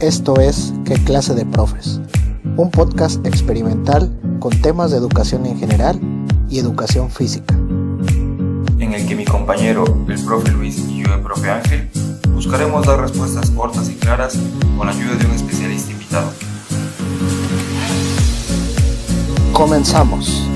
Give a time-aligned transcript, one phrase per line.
[0.00, 2.00] Esto es ¿Qué clase de profes?
[2.56, 6.00] Un podcast experimental con temas de educación en general
[6.48, 7.54] y educación física.
[8.78, 11.90] En el que mi compañero, el profe Luis y yo, el profe Ángel,
[12.32, 14.38] buscaremos dar respuestas cortas y claras
[14.78, 16.32] con la ayuda de un especialista invitado.
[19.52, 20.48] Comenzamos.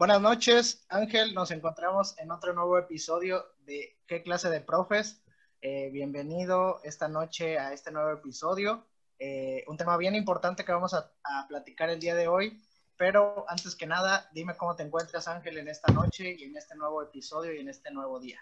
[0.00, 1.34] Buenas noches, Ángel.
[1.34, 5.22] Nos encontramos en otro nuevo episodio de ¿Qué clase de profes?
[5.60, 8.86] Eh, bienvenido esta noche a este nuevo episodio.
[9.18, 12.58] Eh, un tema bien importante que vamos a, a, platicar el día de hoy.
[12.96, 16.76] Pero antes que nada, dime cómo te encuentras, Ángel, en esta noche y en este
[16.76, 18.40] nuevo episodio y en este nuevo día.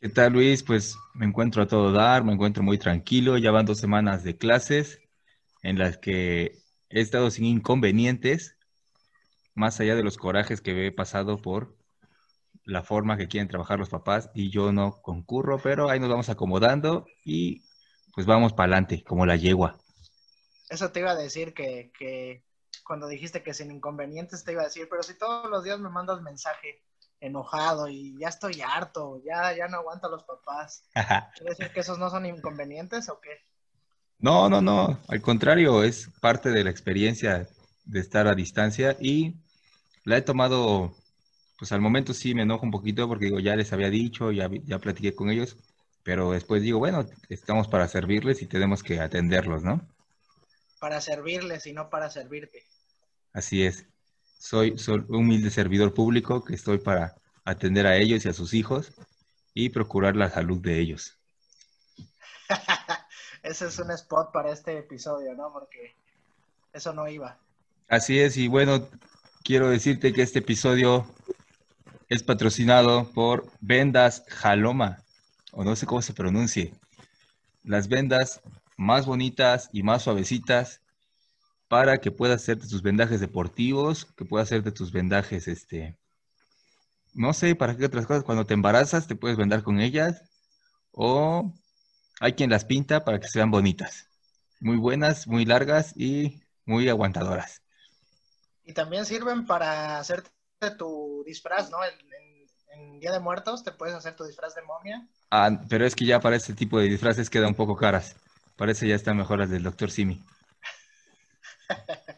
[0.00, 0.62] ¿Qué tal, Luis?
[0.62, 3.38] Pues me encuentro a todo dar, me encuentro muy tranquilo.
[3.38, 5.00] Ya van dos semanas de clases
[5.64, 8.54] en las que he estado sin inconvenientes
[9.54, 11.76] más allá de los corajes que he pasado por
[12.64, 16.28] la forma que quieren trabajar los papás y yo no concurro, pero ahí nos vamos
[16.28, 17.62] acomodando y
[18.14, 19.78] pues vamos para adelante, como la yegua.
[20.68, 22.44] Eso te iba a decir que, que,
[22.84, 25.88] cuando dijiste que sin inconvenientes te iba a decir, pero si todos los días me
[25.88, 26.82] mandas mensaje
[27.20, 30.84] enojado y ya estoy harto, ya, ya no aguanto a los papás.
[30.92, 33.38] ¿Quiere decir que esos no son inconvenientes o qué?
[34.18, 37.48] No, no, no, al contrario, es parte de la experiencia
[37.90, 39.34] de estar a distancia y
[40.04, 40.94] la he tomado,
[41.58, 44.48] pues al momento sí me enojo un poquito porque digo, ya les había dicho, ya,
[44.64, 45.56] ya platiqué con ellos,
[46.04, 49.86] pero después digo, bueno, estamos para servirles y tenemos que atenderlos, ¿no?
[50.78, 52.64] Para servirles y no para servirte.
[53.32, 53.86] Así es.
[54.38, 58.54] Soy, soy un humilde servidor público que estoy para atender a ellos y a sus
[58.54, 58.92] hijos
[59.52, 61.18] y procurar la salud de ellos.
[63.42, 65.52] Ese es un spot para este episodio, ¿no?
[65.52, 65.94] Porque
[66.72, 67.38] eso no iba.
[67.90, 68.88] Así es, y bueno,
[69.42, 71.12] quiero decirte que este episodio
[72.08, 75.02] es patrocinado por Vendas Jaloma,
[75.50, 76.72] o no sé cómo se pronuncie.
[77.64, 78.42] Las vendas
[78.76, 80.82] más bonitas y más suavecitas
[81.66, 85.98] para que puedas hacerte tus vendajes deportivos, que puedas hacerte tus vendajes, este,
[87.12, 88.22] no sé, para qué otras cosas.
[88.22, 90.22] Cuando te embarazas te puedes vendar con ellas
[90.92, 91.52] o
[92.20, 94.06] hay quien las pinta para que sean bonitas.
[94.60, 97.62] Muy buenas, muy largas y muy aguantadoras.
[98.70, 100.30] Y también sirven para hacerte
[100.78, 101.78] tu disfraz, ¿no?
[101.82, 105.08] En, Día de Muertos te puedes hacer tu disfraz de momia.
[105.30, 108.14] Ah, pero es que ya para este tipo de disfraces quedan un poco caras.
[108.56, 109.90] Parece ya están mejor las del Dr.
[109.90, 110.22] Simi.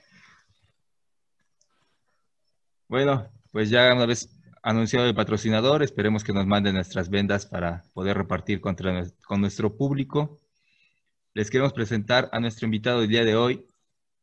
[2.88, 4.28] bueno, pues ya una vez
[4.62, 9.74] anunciado el patrocinador, esperemos que nos manden nuestras vendas para poder repartir contra, con nuestro
[9.76, 10.38] público.
[11.32, 13.66] Les queremos presentar a nuestro invitado el día de hoy,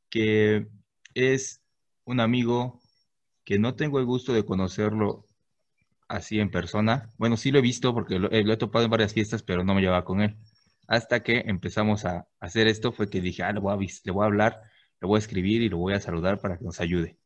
[0.09, 0.67] que
[1.16, 1.59] es
[2.09, 2.81] un amigo
[3.46, 5.25] que no tengo el gusto de conocerlo
[6.08, 7.09] así en persona.
[7.20, 9.64] Bueno, sí lo he visto porque lo, eh, lo he topado en varias fiestas, pero
[9.64, 10.36] no me llevaba con él.
[10.88, 14.24] Hasta que empezamos a hacer esto fue que dije, ah, le voy, a, le voy
[14.24, 14.59] a hablar,
[15.00, 17.20] le voy a escribir y lo voy a saludar para que nos ayude.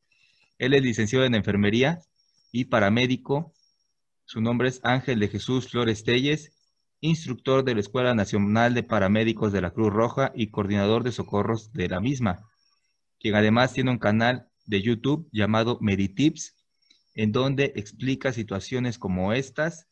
[0.58, 2.02] Él es licenciado en enfermería
[2.52, 3.54] y paramédico.
[4.26, 6.52] Su nombre es Ángel de Jesús Flores Telles,
[7.00, 11.72] instructor de la Escuela Nacional de Paramédicos de la Cruz Roja y coordinador de socorros
[11.72, 12.50] de la misma,
[13.18, 16.56] quien además tiene un canal de YouTube llamado Meditips,
[17.16, 19.88] en donde explica situaciones como estas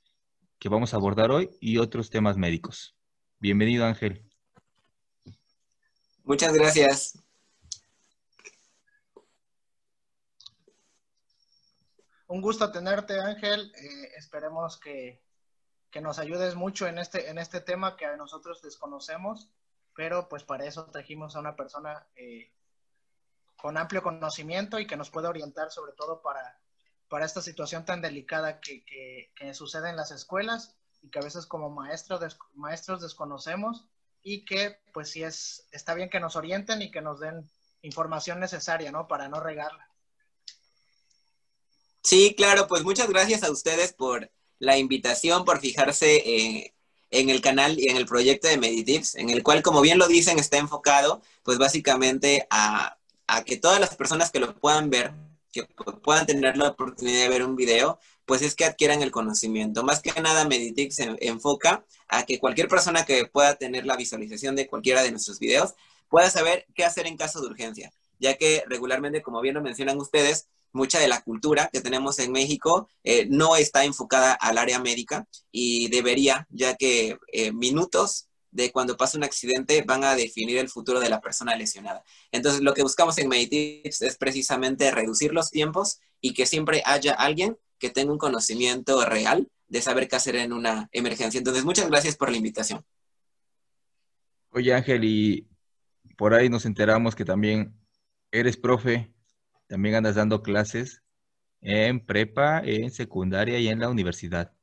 [0.59, 2.95] que vamos a abordar hoy y otros temas médicos.
[3.39, 4.23] Bienvenido, Ángel.
[6.23, 7.19] Muchas gracias.
[12.27, 13.73] Un gusto tenerte, Ángel.
[13.75, 15.21] Eh, esperemos que,
[15.89, 19.49] que, nos ayudes mucho en este, en este tema que a nosotros desconocemos,
[19.95, 22.51] pero pues para eso trajimos a una persona eh,
[23.61, 26.59] con amplio conocimiento y que nos puede orientar sobre todo para,
[27.07, 28.83] para esta situación tan delicada que,
[29.35, 33.85] que, sucede en las escuelas y que a veces como maestros, maestros desconocemos
[34.23, 37.49] y que pues sí es, está bien que nos orienten y que nos den
[37.83, 39.07] información necesaria, ¿no?
[39.07, 39.87] Para no regarla.
[42.03, 46.73] Sí, claro, pues muchas gracias a ustedes por la invitación, por fijarse eh,
[47.11, 50.07] en el canal y en el proyecto de Meditips, en el cual, como bien lo
[50.07, 52.97] dicen, está enfocado pues básicamente a
[53.31, 55.13] a que todas las personas que lo puedan ver,
[55.53, 55.63] que
[56.03, 59.83] puedan tener la oportunidad de ver un video, pues es que adquieran el conocimiento.
[59.83, 64.57] Más que nada, Meditix se enfoca a que cualquier persona que pueda tener la visualización
[64.57, 65.75] de cualquiera de nuestros videos
[66.09, 69.97] pueda saber qué hacer en caso de urgencia, ya que regularmente, como bien lo mencionan
[69.97, 74.79] ustedes, mucha de la cultura que tenemos en México eh, no está enfocada al área
[74.79, 80.57] médica y debería, ya que eh, minutos de cuando pasa un accidente van a definir
[80.57, 82.03] el futuro de la persona lesionada.
[82.31, 87.13] Entonces, lo que buscamos en Meditips es precisamente reducir los tiempos y que siempre haya
[87.13, 91.37] alguien que tenga un conocimiento real de saber qué hacer en una emergencia.
[91.37, 92.85] Entonces, muchas gracias por la invitación.
[94.49, 95.47] Oye, Ángel, y
[96.17, 97.73] por ahí nos enteramos que también
[98.31, 99.13] eres profe,
[99.67, 101.01] también andas dando clases
[101.61, 104.53] en prepa, en secundaria y en la universidad.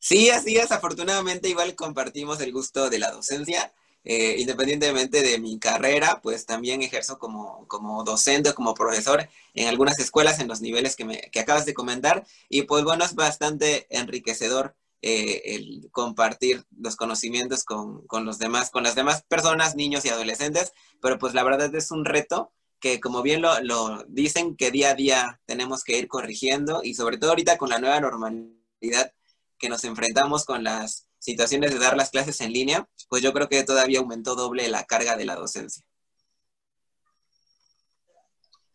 [0.00, 0.72] Sí, así es.
[0.72, 3.72] Afortunadamente, igual compartimos el gusto de la docencia.
[4.02, 9.98] Eh, independientemente de mi carrera, pues también ejerzo como, como docente, como profesor en algunas
[9.98, 12.26] escuelas en los niveles que, me, que acabas de comentar.
[12.48, 18.70] Y pues bueno, es bastante enriquecedor eh, el compartir los conocimientos con, con, los demás,
[18.70, 20.72] con las demás personas, niños y adolescentes.
[21.02, 24.92] Pero pues la verdad es un reto que como bien lo, lo dicen, que día
[24.92, 29.12] a día tenemos que ir corrigiendo y sobre todo ahorita con la nueva normalidad
[29.60, 33.48] que nos enfrentamos con las situaciones de dar las clases en línea, pues yo creo
[33.48, 35.84] que todavía aumentó doble la carga de la docencia.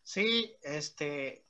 [0.04, 1.44] Sí, este,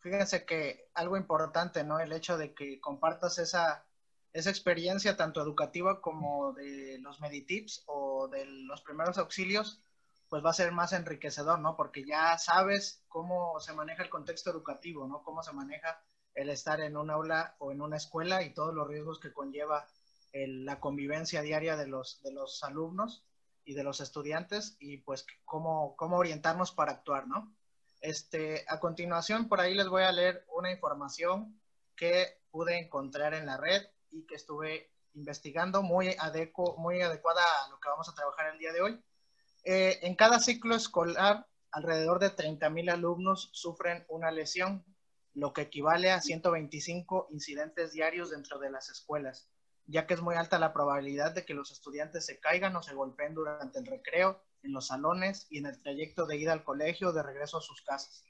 [0.00, 2.00] fíjense que algo importante, ¿no?
[2.00, 3.86] El hecho de que compartas esa,
[4.32, 9.80] esa experiencia tanto educativa como de los meditips o de los primeros auxilios,
[10.28, 11.76] pues va a ser más enriquecedor, ¿no?
[11.76, 15.22] Porque ya sabes cómo se maneja el contexto educativo, ¿no?
[15.22, 16.02] Cómo se maneja
[16.34, 19.86] el estar en un aula o en una escuela y todos los riesgos que conlleva
[20.32, 23.24] la convivencia diaria de los, de los alumnos
[23.64, 27.54] y de los estudiantes y pues cómo, cómo orientarnos para actuar, ¿no?
[28.00, 31.60] Este, a continuación, por ahí les voy a leer una información
[31.94, 37.70] que pude encontrar en la red y que estuve investigando muy, adecu muy adecuada a
[37.70, 39.04] lo que vamos a trabajar el día de hoy.
[39.64, 44.84] Eh, en cada ciclo escolar, alrededor de 30.000 alumnos sufren una lesión
[45.34, 49.48] lo que equivale a 125 incidentes diarios dentro de las escuelas,
[49.86, 52.94] ya que es muy alta la probabilidad de que los estudiantes se caigan o se
[52.94, 57.08] golpeen durante el recreo, en los salones y en el trayecto de ida al colegio
[57.08, 58.24] o de regreso a sus casas.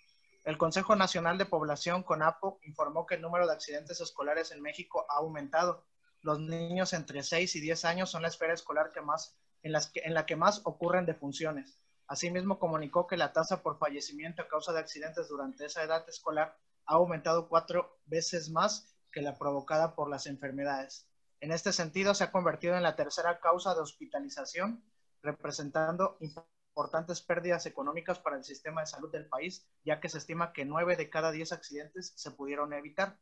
[0.45, 5.07] El Consejo Nacional de Población, CONAPO, informó que el número de accidentes escolares en México
[5.09, 5.85] ha aumentado.
[6.21, 9.89] Los niños entre 6 y 10 años son la esfera escolar que más, en, las
[9.89, 11.79] que, en la que más ocurren defunciones.
[12.09, 16.57] Asimismo, comunicó que la tasa por fallecimiento a causa de accidentes durante esa edad escolar
[16.87, 21.07] ha aumentado cuatro veces más que la provocada por las enfermedades.
[21.41, 24.85] En este sentido, se ha convertido en la tercera causa de hospitalización,
[25.23, 30.53] representando importantes pérdidas económicas para el sistema de salud del país, ya que se estima
[30.53, 33.19] que nueve de cada diez accidentes se pudieron evitar.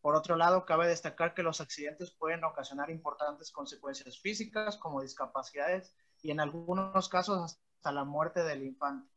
[0.00, 5.94] Por otro lado, cabe destacar que los accidentes pueden ocasionar importantes consecuencias físicas como discapacidades
[6.22, 9.08] y en algunos casos hasta la muerte del infante.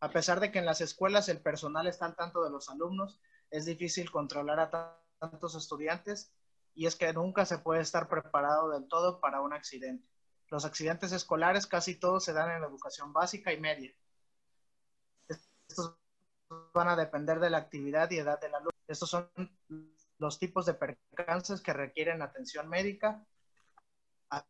[0.00, 3.20] A pesar de que en las escuelas el personal está al tanto de los alumnos,
[3.52, 6.32] es difícil controlar a tantos estudiantes
[6.74, 10.08] y es que nunca se puede estar preparado del todo para un accidente.
[10.48, 13.94] Los accidentes escolares casi todos se dan en la educación básica y media.
[15.68, 15.96] Estos
[16.72, 18.72] van a depender de la actividad y edad del alumno.
[18.88, 19.30] Estos son
[20.18, 23.26] los tipos de percances que requieren atención médica,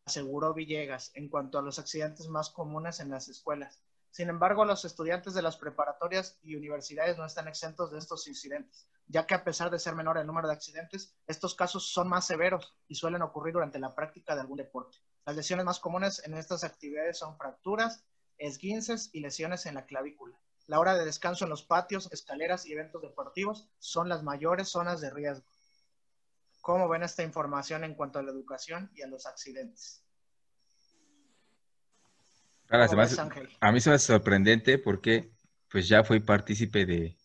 [0.05, 3.83] aseguró Villegas, en cuanto a los accidentes más comunes en las escuelas.
[4.13, 8.87] Sin embargo, los estudiantes de las preparatorias y universidades no están exentos de estos incidentes,
[9.07, 12.27] ya que a pesar de ser menor el número de accidentes, estos casos son más
[12.27, 14.99] severos y suelen ocurrir durante la práctica de algún deporte.
[15.25, 18.03] Las lesiones más comunes en estas actividades son fracturas,
[18.37, 20.39] esguinces y lesiones en la clavícula.
[20.67, 25.01] La hora de descanso en los patios, escaleras y eventos deportivos son las mayores zonas
[25.01, 25.47] de riesgo.
[26.61, 30.02] ¿Cómo ven esta información en cuanto a la educación y a los accidentes?
[32.69, 35.31] A mí se me hace sorprendente porque
[35.69, 37.17] pues ya fui partícipe de,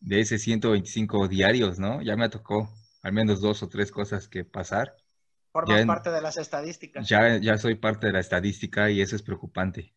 [0.00, 2.02] de ese 125 diarios, ¿no?
[2.02, 2.68] Ya me tocó
[3.02, 4.96] al menos dos o tres cosas que pasar.
[5.52, 7.08] Formas parte de las estadísticas.
[7.08, 9.94] Ya, ya soy parte de la estadística y eso es preocupante.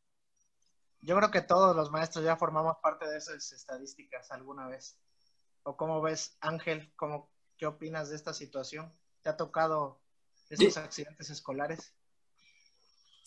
[1.01, 4.97] Yo creo que todos los maestros ya formamos parte de esas estadísticas alguna vez.
[5.63, 6.91] ¿O cómo ves, Ángel?
[6.95, 8.91] ¿cómo, ¿Qué opinas de esta situación?
[9.21, 10.01] ¿Te ha tocado
[10.49, 11.93] esos accidentes escolares?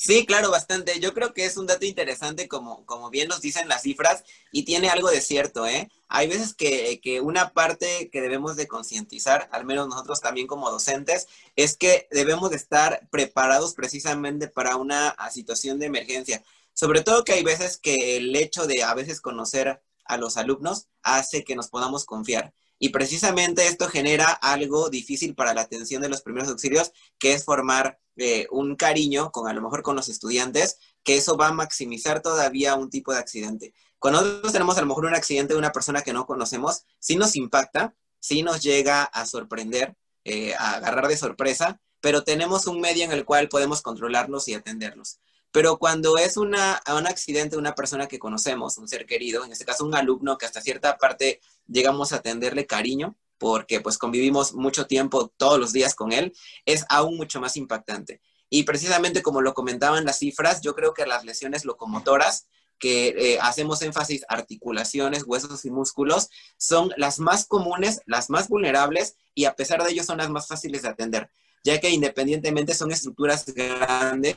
[0.00, 1.00] Sí, claro, bastante.
[1.00, 4.62] Yo creo que es un dato interesante, como, como bien nos dicen las cifras, y
[4.64, 5.90] tiene algo de cierto, ¿eh?
[6.06, 10.70] Hay veces que, que una parte que debemos de concientizar, al menos nosotros también como
[10.70, 11.26] docentes,
[11.56, 16.44] es que debemos de estar preparados precisamente para una situación de emergencia.
[16.74, 20.86] Sobre todo que hay veces que el hecho de a veces conocer a los alumnos
[21.02, 22.54] hace que nos podamos confiar.
[22.78, 27.44] Y precisamente esto genera algo difícil para la atención de los primeros auxilios, que es
[27.44, 31.52] formar eh, un cariño con a lo mejor con los estudiantes, que eso va a
[31.52, 33.74] maximizar todavía un tipo de accidente.
[33.98, 37.16] Cuando nosotros tenemos a lo mejor un accidente de una persona que no conocemos, sí
[37.16, 42.80] nos impacta, sí nos llega a sorprender, eh, a agarrar de sorpresa, pero tenemos un
[42.80, 45.18] medio en el cual podemos controlarlos y atenderlos.
[45.50, 49.52] Pero cuando es una, un accidente de una persona que conocemos, un ser querido, en
[49.52, 54.54] este caso un alumno que hasta cierta parte llegamos a atenderle cariño, porque pues convivimos
[54.54, 56.34] mucho tiempo todos los días con él,
[56.66, 58.20] es aún mucho más impactante.
[58.50, 62.46] Y precisamente como lo comentaban las cifras, yo creo que las lesiones locomotoras,
[62.78, 69.16] que eh, hacemos énfasis articulaciones, huesos y músculos, son las más comunes, las más vulnerables
[69.34, 71.28] y a pesar de ello son las más fáciles de atender,
[71.64, 74.36] ya que independientemente son estructuras grandes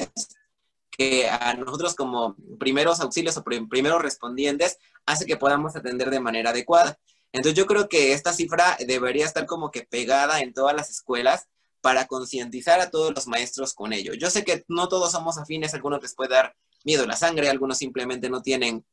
[0.92, 6.52] que a nosotros como primeros auxilios o primeros respondientes hace que podamos atender de manera
[6.52, 7.00] adecuada.
[7.32, 11.48] Entonces yo creo que esta cifra debería estar como que pegada en todas las escuelas
[11.82, 14.14] para concientizar a todos los maestros con ello.
[14.14, 17.78] Yo sé que no todos somos afines, algunos les puede dar miedo la sangre, algunos
[17.78, 18.86] simplemente no tienen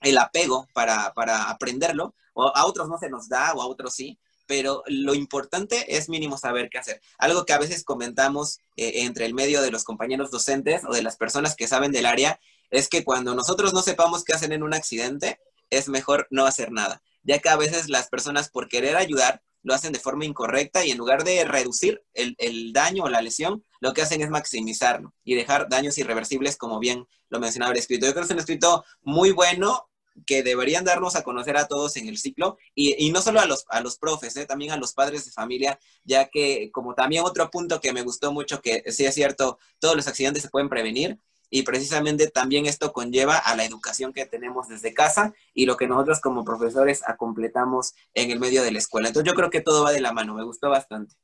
[0.00, 1.06] el apego para,
[1.48, 5.96] aprenderlo, o a otros no se nos da, o a otros sí, pero lo importante
[5.96, 7.00] es mínimo saber qué hacer.
[7.18, 11.02] Algo que a veces comentamos eh, entre el medio de los compañeros docentes o de
[11.02, 14.62] las personas que saben del área, es que cuando nosotros no sepamos qué hacer en
[14.62, 15.38] un accidente,
[15.70, 19.74] es mejor no hacer nada, ya que a veces las personas por querer ayudar lo
[19.74, 23.94] hacen de forma incorrecta y en lugar de reducir el, daño o la lesión, lo
[23.94, 28.04] que hacen es maximizarlo y dejar daños irreversibles, como bien lo mencionaba el escrito.
[28.06, 29.88] Yo creo que es un escrito muy bueno
[30.26, 33.64] que deberían darnos a conocer a todos en el ciclo y, no solo a los,
[33.68, 37.50] a los profes, eh, también a los padres de familia, ya que como también otro
[37.50, 41.18] punto que me gustó mucho, que sí es cierto, todos los accidentes se pueden prevenir,
[41.50, 45.86] y precisamente también esto conlleva a la educación que tenemos desde casa y lo que
[45.86, 49.06] nosotros como profesores completamos en el medio de la escuela.
[49.06, 51.14] Entonces yo creo que todo va de la mano, me gustó bastante.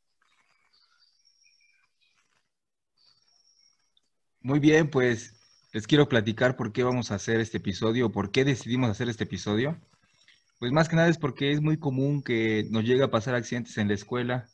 [4.40, 5.39] Muy bien, pues
[5.73, 9.25] les quiero platicar por qué vamos a hacer este episodio, por qué decidimos hacer este
[9.25, 9.79] episodio.
[10.59, 13.79] Pues más que nada es porque es muy común que nos llegue a pasar accidentes
[13.79, 14.49] en la escuela,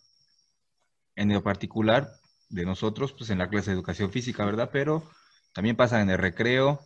[1.16, 2.08] en lo particular
[2.49, 4.70] de nosotros, pues en la clase de educación física, ¿verdad?
[4.73, 5.02] Pero
[5.52, 6.80] también pasan en el recreo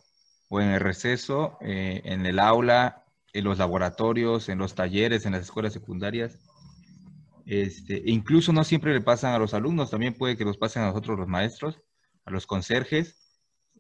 [0.49, 5.33] o en el receso, eh, en el aula, en los laboratorios, en los talleres, en
[5.33, 6.39] las escuelas secundarias.
[7.47, 10.87] Este, incluso no siempre le pasan a los alumnos, también puede que los pasen a
[10.87, 11.81] nosotros los maestros,
[12.25, 13.30] a los conserjes.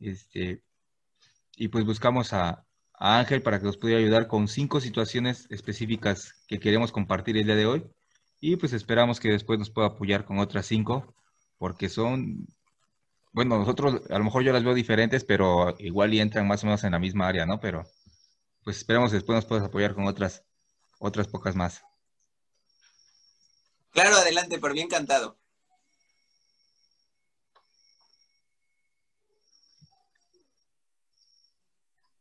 [0.00, 0.62] Este,
[1.56, 2.66] y pues buscamos a,
[3.02, 7.56] Ángel para que nos pudiera ayudar con cinco situaciones específicas que queremos compartir el día
[7.56, 7.84] de hoy.
[8.40, 11.14] Y pues esperamos que después nos pueda apoyar con otras cinco,
[11.58, 12.46] porque son
[13.32, 16.66] bueno, nosotros a lo mejor yo las veo diferentes, pero igual y entran más o
[16.66, 17.60] menos en la misma área, ¿no?
[17.60, 17.86] Pero
[18.64, 20.44] pues esperemos que después nos puedas apoyar con otras,
[20.98, 21.82] otras pocas más.
[23.92, 25.39] Claro, adelante, por bien encantado.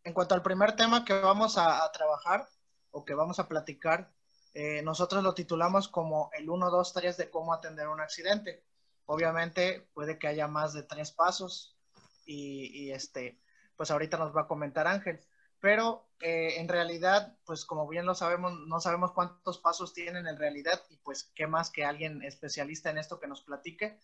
[0.10, 2.50] En cuanto al primer tema que vamos a, trabajar
[2.90, 4.12] o que vamos a platicar,
[4.56, 8.66] eh, nosotros lo titulamos como el 1, 2, 3 de cómo atender un accidente.
[9.06, 11.78] Obviamente puede que haya más de tres pasos
[12.26, 13.40] y, este,
[13.76, 15.20] pues ahorita nos va a comentar Ángel.
[15.60, 20.38] Pero eh, en realidad, pues como bien lo sabemos, no sabemos cuántos pasos tienen en
[20.38, 24.00] realidad y pues qué más que alguien especialista en esto que nos platique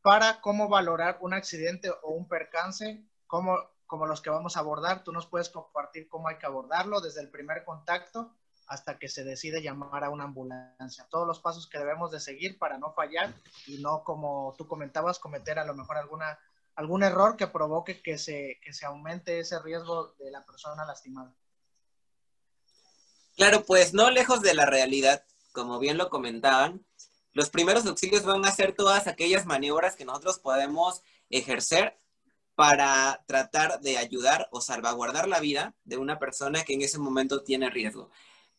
[0.00, 3.58] para cómo valorar un accidente o un percance, como,
[3.90, 5.02] como los que vamos a abordar.
[5.02, 8.32] Tú nos puedes compartir cómo hay que abordarlo desde el primer contacto
[8.68, 11.08] hasta que se decide llamar a una ambulancia.
[11.10, 13.34] Todos los pasos que debemos de seguir para no fallar
[13.66, 16.38] y no, como tú comentabas, cometer a lo mejor alguna,
[16.76, 21.34] algún error que provoque que se, que se aumente ese riesgo de la persona lastimada.
[23.34, 26.86] Claro, pues no lejos de la realidad, como bien lo comentaban,
[27.32, 31.99] los primeros auxilios van a ser todas aquellas maniobras que nosotros podemos ejercer
[32.60, 37.42] para tratar de ayudar o salvaguardar la vida de una persona que en ese momento
[37.42, 38.10] tiene riesgo.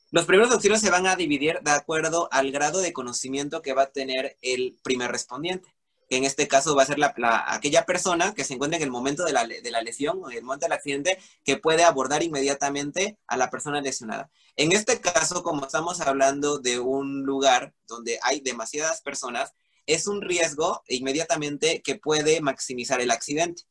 [0.10, 3.84] Los primeros auxilios se van a dividir de acuerdo al grado de conocimiento que va
[3.84, 5.76] a tener el primer respondiente,
[6.10, 7.14] que en este caso va a ser la,
[7.50, 10.38] aquella persona que se encuentra en el momento de la, de la lesión o en
[10.40, 14.32] el momento del accidente que puede abordar inmediatamente a la persona lesionada.
[14.56, 19.54] En este caso, como estamos hablando de un lugar donde hay demasiadas personas,
[19.86, 23.62] es un riesgo inmediatamente que puede maximizar el accidente.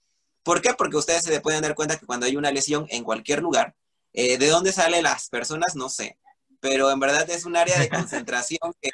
[0.43, 0.75] ¿Por qué?
[0.75, 3.75] Porque ustedes se pueden dar cuenta que cuando hay una lesión en cualquier lugar,
[4.13, 5.77] eh, ¿de dónde salen las personas?
[5.77, 6.19] No sé
[6.61, 8.91] pero en verdad es un área de concentración que,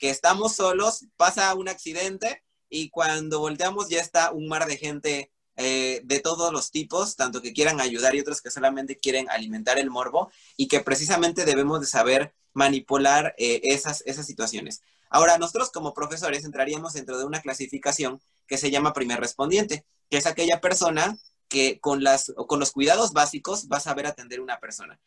[0.00, 6.02] estamos solos, pasa un accidente y cuando volteamos ya está un mar de gente eh,
[6.04, 9.90] de todos los tipos, tanto que quieran ayudar y otros que solamente quieren alimentar el
[9.90, 14.82] morbo y que precisamente debemos de saber manipular eh, esas, esas situaciones.
[15.10, 20.16] Ahora, nosotros como profesores entraríamos dentro de una clasificación que se llama primer respondiente, que
[20.16, 25.00] es aquella persona que con, los cuidados básicos va a saber atender una persona.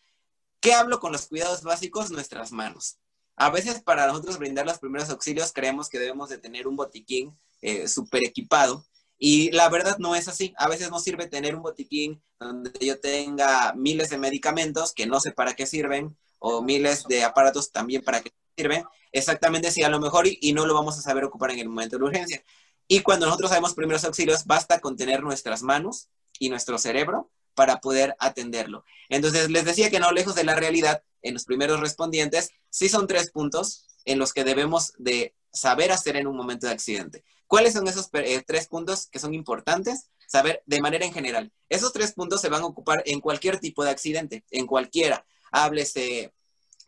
[0.59, 2.11] ¿Qué hablo con los cuidados básicos?
[2.11, 2.97] Nuestras manos.
[3.35, 7.37] A veces para nosotros brindar los primeros auxilios creemos que debemos de tener un botiquín
[7.61, 8.85] eh, súper equipado.
[9.17, 10.53] Y la verdad no es así.
[10.57, 15.19] A veces no sirve tener un botiquín donde yo tenga miles de medicamentos que no
[15.19, 18.83] sé para qué sirven o miles de aparatos también para qué sirven.
[19.11, 21.69] Exactamente si a lo mejor y, y no lo vamos a saber ocupar en el
[21.69, 22.43] momento de la urgencia.
[22.87, 27.79] Y cuando nosotros sabemos primeros auxilios, basta con tener nuestras manos y nuestro cerebro para
[27.79, 28.83] poder atenderlo.
[29.09, 33.07] Entonces, les decía que no lejos de la realidad, en los primeros respondientes, sí son
[33.07, 37.23] tres puntos en los que debemos de saber hacer en un momento de accidente.
[37.47, 40.09] ¿Cuáles son esos eh, tres puntos que son importantes?
[40.27, 41.51] Saber de manera en general.
[41.69, 45.25] Esos tres puntos se van a ocupar en cualquier tipo de accidente, en cualquiera.
[45.51, 46.33] Háblese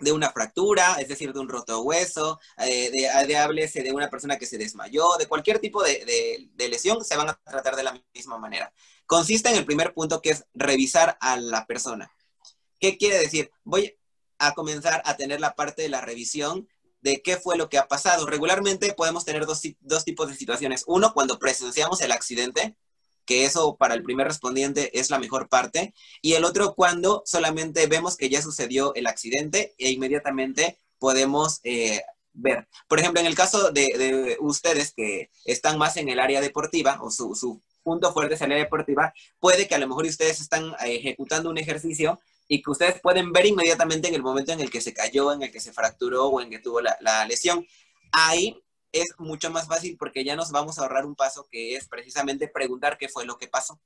[0.04, 4.38] de una fractura, es decir, de un roto hueso, eh, de, háblese de una persona
[4.38, 8.02] que se desmayó, de cualquier tipo de, de lesión, se van a tratar de la
[8.14, 8.74] misma manera.
[9.06, 12.12] Consiste en el primer punto que es revisar a la persona.
[12.80, 13.52] ¿Qué quiere decir?
[13.64, 13.98] Voy
[14.40, 16.68] a comenzar a tener la parte de la revisión
[17.04, 18.26] de qué fue lo que ha pasado.
[18.26, 19.62] Regularmente podemos tener dos,
[20.06, 20.84] tipos de situaciones.
[20.88, 22.78] Uno, cuando presenciamos el accidente,
[23.26, 25.94] que eso para el primer respondiente es la mejor parte.
[26.22, 32.02] Y el otro, cuando solamente vemos que ya sucedió el accidente e inmediatamente podemos eh,
[32.34, 32.68] ver.
[32.88, 37.12] Por ejemplo, en el caso de, ustedes que están más en el área deportiva o
[37.12, 40.72] su, su punto fuerte es el área deportiva, puede que a lo mejor ustedes están
[40.86, 44.70] eh, ejecutando un ejercicio y que ustedes pueden ver inmediatamente en el momento en el
[44.70, 47.66] que se cayó, en el que se fracturó o en que tuvo la, lesión.
[48.12, 48.62] Ahí
[48.94, 52.48] es mucho más fácil porque ya nos vamos a ahorrar un paso que es precisamente
[52.48, 53.80] preguntar qué fue lo que pasó.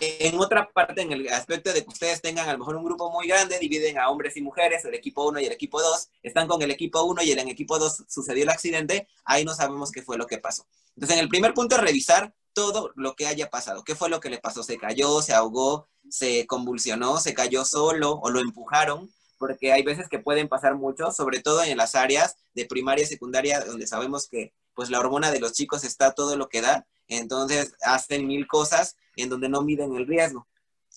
[0.00, 3.10] En otra parte, en el aspecto de que ustedes tengan a lo mejor un grupo
[3.12, 6.48] muy grande, dividen a hombres y mujeres, el equipo 1 y el equipo 2, están
[6.48, 9.92] con el equipo 1 y en el equipo 2 sucedió el accidente, ahí no sabemos
[9.92, 10.66] qué fue lo que pasó.
[10.96, 13.84] Entonces, en el primer punto revisar todo lo que haya pasado.
[13.84, 14.62] ¿Qué fue lo que le pasó?
[14.62, 15.20] ¿Se cayó?
[15.20, 15.88] ¿Se ahogó?
[16.08, 17.18] ¿Se convulsionó?
[17.18, 18.12] ¿Se cayó solo?
[18.22, 19.12] ¿O lo empujaron?
[19.38, 23.08] Porque hay veces que pueden pasar mucho, sobre todo en las áreas de primaria y
[23.08, 26.86] secundaria, donde sabemos que pues la hormona de los chicos está todo lo que da.
[27.08, 30.46] Entonces hacen mil cosas en donde no miden el riesgo.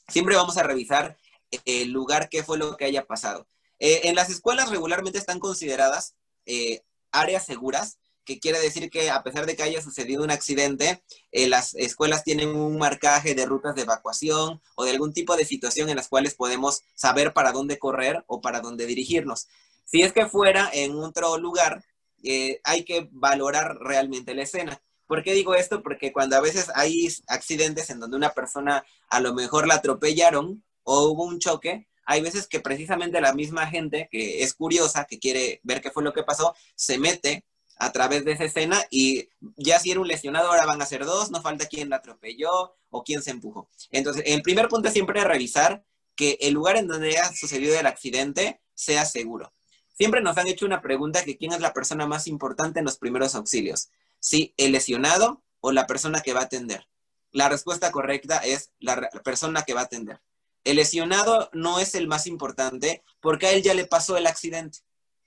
[0.07, 1.17] Siempre vamos a revisar
[1.65, 3.47] el lugar, qué fue lo que haya pasado.
[3.79, 9.23] Eh, en las escuelas regularmente están consideradas eh, áreas seguras que quiere decir que a
[9.23, 13.73] pesar de que haya sucedido un accidente, eh, las escuelas tienen un marcaje de rutas
[13.73, 17.79] de evacuación o de algún tipo de situación en las cuales podemos saber para dónde
[17.79, 19.47] correr o para dónde dirigirnos.
[19.85, 21.85] Si es que fuera en otro lugar,
[22.21, 24.81] eh, hay que valorar realmente la escena.
[25.07, 25.81] ¿Por qué digo esto?
[25.81, 30.65] Porque cuando a veces hay accidentes en donde una persona a lo mejor la atropellaron
[30.83, 35.17] o hubo un choque, hay veces que precisamente la misma gente que es curiosa, que
[35.19, 37.45] quiere ver qué fue lo que pasó, se mete
[37.79, 41.05] a través de esa escena y ya si era un lesionado ahora van a ser
[41.05, 43.69] dos, no falta quién la atropelló o quién se empujó.
[43.91, 45.83] Entonces, el primer punto es siempre revisar
[46.15, 49.53] que el lugar en donde ha sucedido el accidente sea seguro.
[49.93, 52.97] Siempre nos han hecho una pregunta que quién es la persona más importante en los
[52.97, 56.87] primeros auxilios, si el lesionado o la persona que va a atender.
[57.31, 60.21] La respuesta correcta es la persona que va a atender.
[60.63, 64.79] El lesionado no es el más importante porque a él ya le pasó el accidente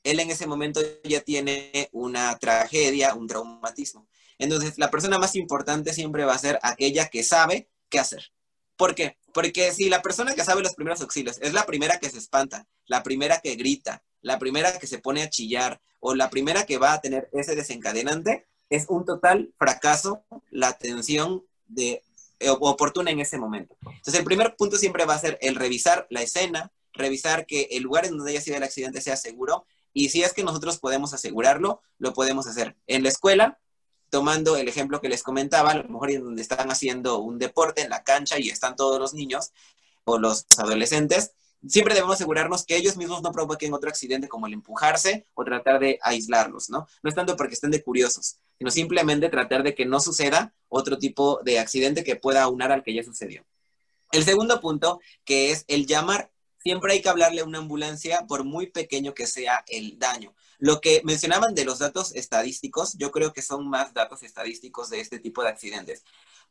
[0.02, 4.06] él en ese momento ya tiene una tragedia, un traumatismo.
[4.38, 8.32] Entonces, la persona más importante siempre va a ser aquella que sabe qué hacer.
[8.76, 9.18] ¿Por qué?
[9.34, 12.66] Porque si la persona que sabe los primeros auxilios es la primera que se espanta,
[12.86, 16.78] la primera que grita, la primera que se pone a chillar o la primera que
[16.78, 22.02] va a tener ese desencadenante, es un total fracaso la atención de,
[22.38, 23.76] eh, oportuna en ese momento.
[23.82, 27.82] Entonces, el primer punto siempre va a ser el revisar la escena, revisar que el
[27.82, 31.14] lugar en donde haya sido el accidente sea seguro y si es que nosotros podemos
[31.14, 32.76] asegurarlo, lo podemos hacer.
[32.87, 33.59] En la escuela,
[34.11, 37.83] tomando el ejemplo que les comentaba, a lo mejor en donde están haciendo un deporte
[37.83, 39.53] en la cancha y están todos los niños
[40.05, 41.33] o los adolescentes,
[41.66, 45.81] siempre debemos asegurarnos que ellos mismos no provoquen otro accidente como el empujarse o tratar
[45.81, 46.87] de aislarlos, ¿no?
[47.03, 50.98] No es tanto porque estén de curiosos, sino simplemente tratar de que no suceda otro
[50.98, 53.44] tipo de accidente que pueda aunar al que ya sucedió.
[54.12, 56.29] El segundo punto, que es el llamar
[56.62, 60.34] siempre hay que hablarle a una ambulancia por muy pequeño que sea el daño.
[60.58, 65.00] Lo que mencionaban de los datos estadísticos, yo creo que son más datos estadísticos de
[65.00, 66.04] este tipo de accidentes.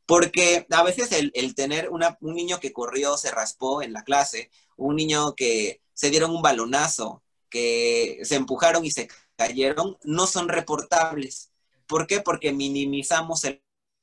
[0.06, 4.96] Porque a veces el, tener un niño que corrió, se raspó en la clase, un
[4.96, 11.52] niño que se dieron un balonazo, que se empujaron y se cayeron, no son reportables.
[11.88, 12.22] ¿Por qué?
[12.22, 13.62] Porque minimizamos el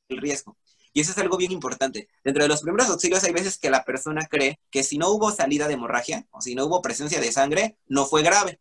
[0.09, 0.57] riesgo.
[0.97, 2.09] Y eso es algo bien importante.
[2.25, 5.31] Dentro de los primeros auxilios hay veces que la persona cree que si no hubo
[5.31, 8.61] salida de hemorragia o si no hubo presencia de sangre, no fue grave.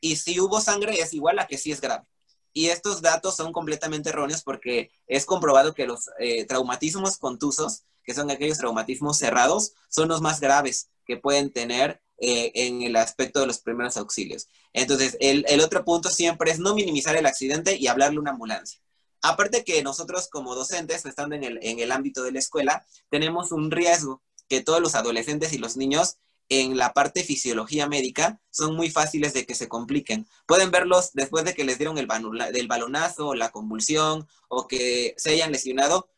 [0.00, 2.04] Y si hubo sangre es igual a que sí es grave.
[2.52, 8.14] Y estos datos son completamente erróneos porque es comprobado que los eh, traumatismos contusos, que
[8.14, 13.40] son aquellos traumatismos cerrados, son los más graves que pueden tener eh, en el aspecto
[13.40, 14.46] de los primeros auxilios.
[14.72, 18.30] Entonces, el, el otro punto siempre es no minimizar el accidente y hablarle a una
[18.30, 18.83] ambulancia
[19.26, 23.52] Aparte que nosotros como docentes, estando en el, en el ámbito de la escuela, tenemos
[23.52, 26.18] un riesgo que todos los adolescentes y los niños
[26.50, 30.28] en la parte fisiología médica son muy fáciles de que se compliquen.
[30.44, 35.52] Pueden verlos después de que les dieron el, balonazo la convulsión o que se hayan
[35.52, 36.10] lesionado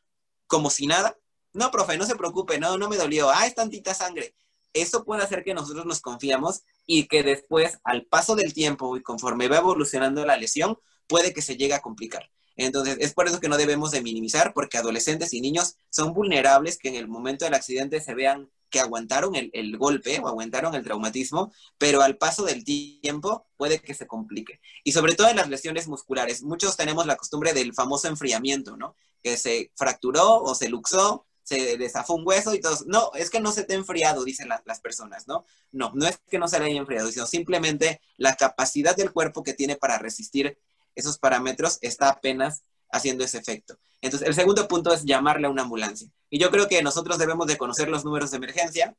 [0.49, 1.16] como si nada.
[1.53, 3.31] No, profe, no se preocupe, no, no me dolió.
[3.31, 4.35] Ah, es tantita sangre.
[4.73, 9.03] Eso puede hacer que nosotros nos confiamos y que después, al paso del tiempo y
[9.05, 12.29] conforme va evolucionando la lesión, puede que se llegue a complicar.
[12.57, 16.79] Entonces, es por eso que no debemos de minimizar, porque adolescentes y niños son vulnerables
[16.79, 20.83] que en el momento del accidente se vean que aguantaron el, golpe o aguantaron el
[20.83, 24.61] traumatismo, pero al paso del tiempo puede que se complique.
[24.85, 28.97] Y sobre todo en las lesiones musculares, muchos tenemos la costumbre del famoso enfriamiento, ¿no?
[29.23, 33.38] Que se fracturó o se luxó, se desafó un hueso y todos, no, es que
[33.38, 35.45] no se te ha enfriado, dicen las personas, ¿no?
[35.71, 39.45] No, no es que no se le haya enfriado, sino simplemente la capacidad del cuerpo
[39.45, 40.59] que tiene para resistir
[40.97, 43.79] esos parámetros está apenas haciendo ese efecto.
[44.01, 46.09] Entonces, el segundo punto es llamarle a una ambulancia.
[46.31, 48.97] Y yo creo que nosotros debemos de conocer los números de emergencia.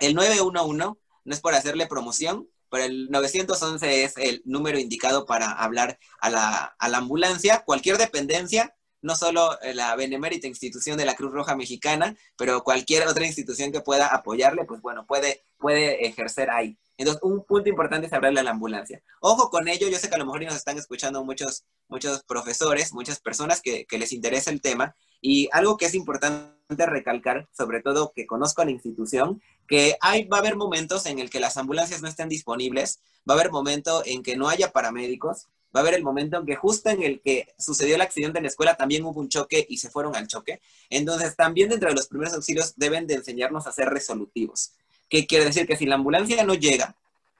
[0.00, 5.52] El 911 no es por hacerle promoción, pero el 911 es el número indicado para
[5.52, 7.62] hablar a la, a la ambulancia.
[7.64, 13.26] Cualquier dependencia, no solo la benemérita institución de la Cruz Roja Mexicana, pero cualquier otra
[13.26, 16.78] institución que pueda apoyarle, pues bueno, puede, puede ejercer ahí.
[16.96, 19.00] Entonces, un punto importante es hablarle a la ambulancia.
[19.20, 22.92] Ojo con ello, yo sé que a lo mejor nos están escuchando muchos, muchos profesores,
[22.92, 27.82] muchas personas que, que les interesa el tema, y algo que es importante recalcar, sobre
[27.82, 31.40] todo que conozco a la institución, que hay, va a haber momentos en el que
[31.40, 35.80] las ambulancias no estén disponibles, va a haber momentos en que no haya paramédicos, va
[35.80, 38.48] a haber el momento en que justo en el que sucedió el accidente en la
[38.48, 40.60] escuela también hubo un choque y se fueron al choque.
[40.90, 44.72] Entonces, también dentro de los primeros auxilios deben de enseñarnos a ser resolutivos.
[45.08, 45.66] ¿Qué quiere decir?
[45.66, 46.96] Que si la ambulancia no llega,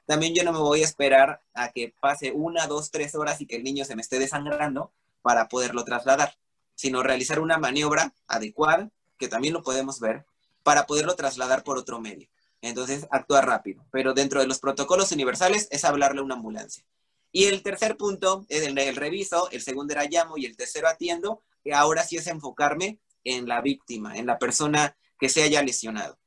[0.07, 3.47] también yo no me voy a esperar a que pase una, dos, tres horas y
[3.47, 4.91] que el niño se me esté desangrando
[5.23, 6.35] para poderlo trasladar,
[6.75, 10.25] sino realizar una maniobra adecuada, que también lo podemos ver,
[10.63, 12.29] para poderlo trasladar por otro medio.
[12.63, 13.85] Entonces, actuar rápido.
[13.91, 16.85] Pero dentro de los protocolos universales es hablarle a una ambulancia.
[17.33, 21.43] Y el tercer punto el, el reviso, el segundo era llamo y el tercero atiendo,
[21.63, 26.19] que ahora sí es enfocarme en la víctima, en la persona que se haya lesionado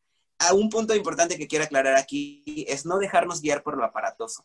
[0.53, 4.43] un punto importante que quiero aclarar aquí es no dejarnos guiar por lo aparatoso.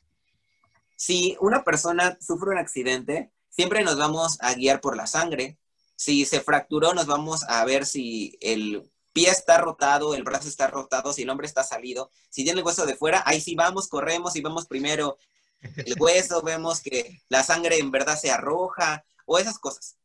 [0.97, 5.59] Si una persona sufre un accidente, siempre nos vamos a guiar por la sangre.
[5.97, 10.66] Si se fracturó, nos vamos a ver si el pie está rotado, el brazo está
[10.66, 12.11] rotado, si el hombre está salido.
[12.29, 15.16] Si tiene el hueso de fuera, ahí sí vamos, corremos y vemos primero
[15.61, 19.97] el hueso, vemos que la sangre en verdad se arroja o esas cosas.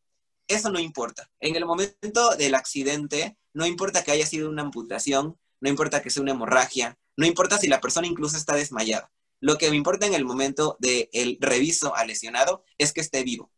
[0.47, 1.29] Eso no importa.
[1.39, 6.09] En el momento del accidente, no importa que haya sido una amputación, no importa que
[6.09, 9.11] sea una hemorragia, no importa si la persona incluso está desmayada.
[9.39, 13.51] Lo que me importa en el momento del reviso al lesionado es que esté vivo.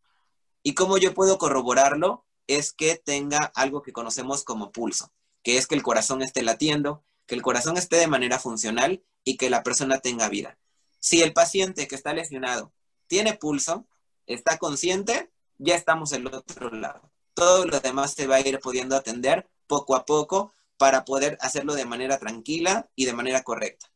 [0.63, 5.11] Y cómo yo puedo corroborarlo es que tenga algo que conocemos como pulso,
[5.43, 9.37] que es que el corazón esté latiendo, que el corazón esté de manera funcional y
[9.37, 10.57] que la persona tenga vida.
[11.03, 12.71] Si el paciente que está lesionado
[13.07, 13.85] tiene pulso,
[14.25, 17.11] está consciente, ya estamos del otro lado.
[17.33, 21.75] Todo lo demás se va a ir pudiendo atender poco a poco para poder hacerlo
[21.75, 23.91] de manera tranquila y de manera correcta.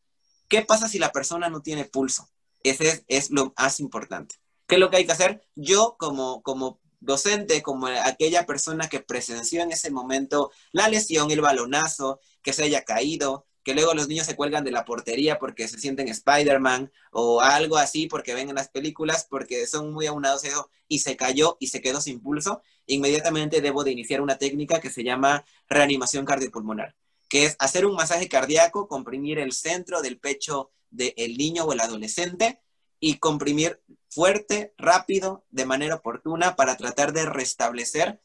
[0.50, 2.30] ¿Qué pasa si la persona no tiene pulso?
[2.62, 4.36] Ese es, lo más importante.
[4.68, 5.48] ¿Qué es lo que hay que hacer?
[5.56, 11.40] Yo como, como docente, como aquella persona que presenció en ese momento la lesión, el
[11.40, 15.68] balonazo, que se haya caído, que luego los niños se cuelgan de la portería porque
[15.68, 20.44] se sienten Spider-Man o algo así porque ven en las películas porque son muy aunados
[20.88, 24.90] y se cayó y se quedó sin pulso inmediatamente debo de iniciar una técnica que
[24.90, 26.96] se llama reanimación cardiopulmonar,
[27.28, 31.82] que es hacer un masaje cardíaco, comprimir el centro del pecho del niño o el
[31.82, 32.62] adolescente
[33.02, 38.22] y comprimir fuerte, rápido, de manera oportuna para tratar de restablecer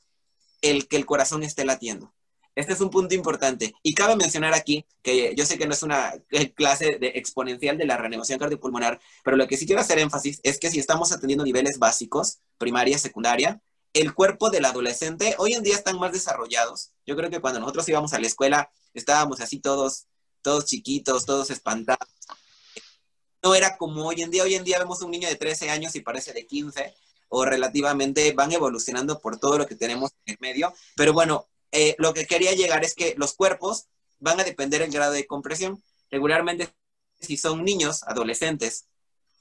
[0.61, 2.15] el que el corazón esté latiendo.
[2.55, 3.75] Este es un punto importante.
[3.83, 6.13] Y cabe mencionar aquí que yo sé que no es una
[6.55, 10.59] clase de exponencial de la reanimación cardiopulmonar, pero lo que sí quiero hacer énfasis es
[10.59, 13.63] que si estamos atendiendo niveles básicos, primaria, secundaria,
[13.95, 16.93] el cuerpo del adolescente hoy en día están más desarrollados.
[17.07, 20.07] Yo creo que cuando nosotros íbamos a la escuela estábamos así todos,
[20.43, 22.09] todos chiquitos, todos espantados.
[23.43, 24.45] No era como hoy en día.
[24.45, 26.95] Hoy en día vemos un niño de 13 años y parece de 15
[27.29, 30.73] o relativamente van evolucionando por todo lo que tenemos en el medio.
[30.97, 33.87] Pero bueno, eh, lo que quería llegar es que los cuerpos
[34.21, 35.83] van a depender del grado de compresión.
[36.11, 36.69] Regularmente,
[37.21, 38.87] si son niños, adolescentes,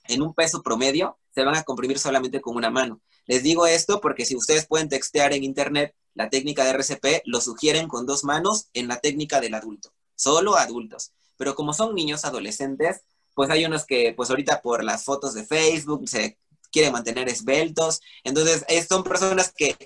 [0.06, 3.02] en un peso promedio, se van a comprimir solamente con una mano.
[3.26, 7.40] Les digo esto porque si ustedes pueden textear en internet la técnica de RCP, lo
[7.40, 11.12] sugieren con dos manos en la técnica del adulto, solo adultos.
[11.38, 13.02] Pero como son niños adolescentes,
[13.34, 16.38] pues hay unos que pues ahorita por las fotos de Facebook se
[16.72, 18.02] quieren mantener esbeltos.
[18.24, 19.78] Entonces, son personas que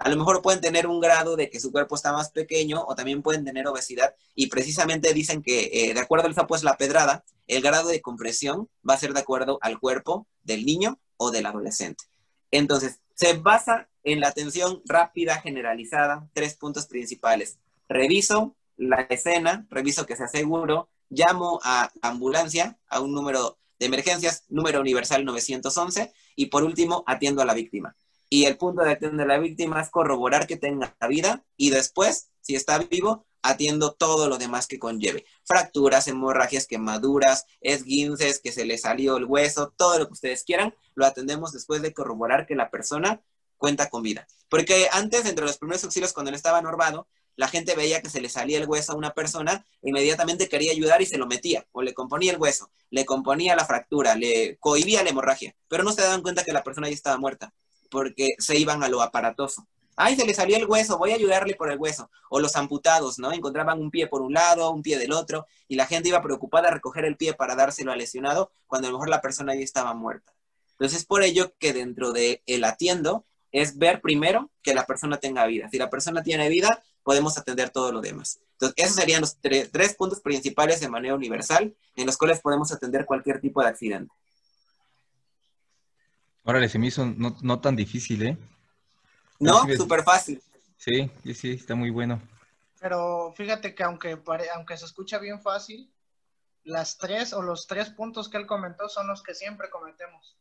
[0.00, 2.94] A lo mejor pueden tener un grado de que su cuerpo está más pequeño o
[2.94, 6.78] también pueden tener obesidad y precisamente dicen que eh, de acuerdo al sapo es la
[6.78, 11.30] pedrada, el grado de compresión va a ser de acuerdo al cuerpo del niño o
[11.30, 12.04] del adolescente.
[12.50, 17.58] Entonces, se basa en la atención rápida generalizada, tres puntos principales.
[17.86, 24.44] Reviso la escena, reviso que sea seguro, llamo a ambulancia, a un número de emergencias,
[24.48, 27.94] número universal 911, y por último, atiendo a la víctima.
[28.32, 32.30] Y el punto de atender a la víctima es corroborar que tenga vida y después,
[32.40, 35.24] si está vivo, atiendo todo lo demás que conlleve.
[35.44, 40.74] Fracturas, hemorragias, quemaduras, esguinces, que se le salió el hueso, todo lo que ustedes quieran,
[40.94, 43.20] lo atendemos después de corroborar que la persona
[43.56, 44.28] cuenta con vida.
[44.48, 48.20] Porque antes, entre los primeros auxilios, cuando él estaba normado, la gente veía que se
[48.20, 51.82] le salía el hueso a una persona, inmediatamente quería ayudar y se lo metía, o
[51.82, 56.02] le componía el hueso, le componía la fractura, le cohibía la hemorragia, pero no se
[56.02, 57.54] daban cuenta que la persona ya estaba muerta,
[57.90, 59.66] porque se iban a lo aparatoso.
[59.96, 62.10] Ay, se le salió el hueso, voy a ayudarle por el hueso.
[62.30, 63.32] O los amputados, ¿no?
[63.32, 66.68] Encontraban un pie por un lado, un pie del otro, y la gente iba preocupada
[66.68, 69.60] a recoger el pie para dárselo al lesionado, cuando a lo mejor la persona ya
[69.60, 70.32] estaba muerta.
[70.72, 75.44] Entonces, por ello que dentro de el atiendo es ver primero que la persona tenga
[75.46, 75.68] vida.
[75.70, 78.40] Si la persona tiene vida, podemos atender todo lo demás.
[78.52, 83.04] Entonces, esos serían los tres puntos principales de manera universal en los cuales podemos atender
[83.04, 84.14] cualquier tipo de accidente.
[86.44, 88.38] Órale, se me hizo no, tan difícil, ¿eh?
[89.38, 90.42] No, súper fácil.
[90.76, 92.20] Sí, sí, sí, está muy bueno.
[92.80, 94.18] Pero fíjate que aunque,
[94.54, 95.92] aunque se escucha bien fácil,
[96.64, 100.36] las tres o los tres puntos que él comentó son los que siempre cometemos.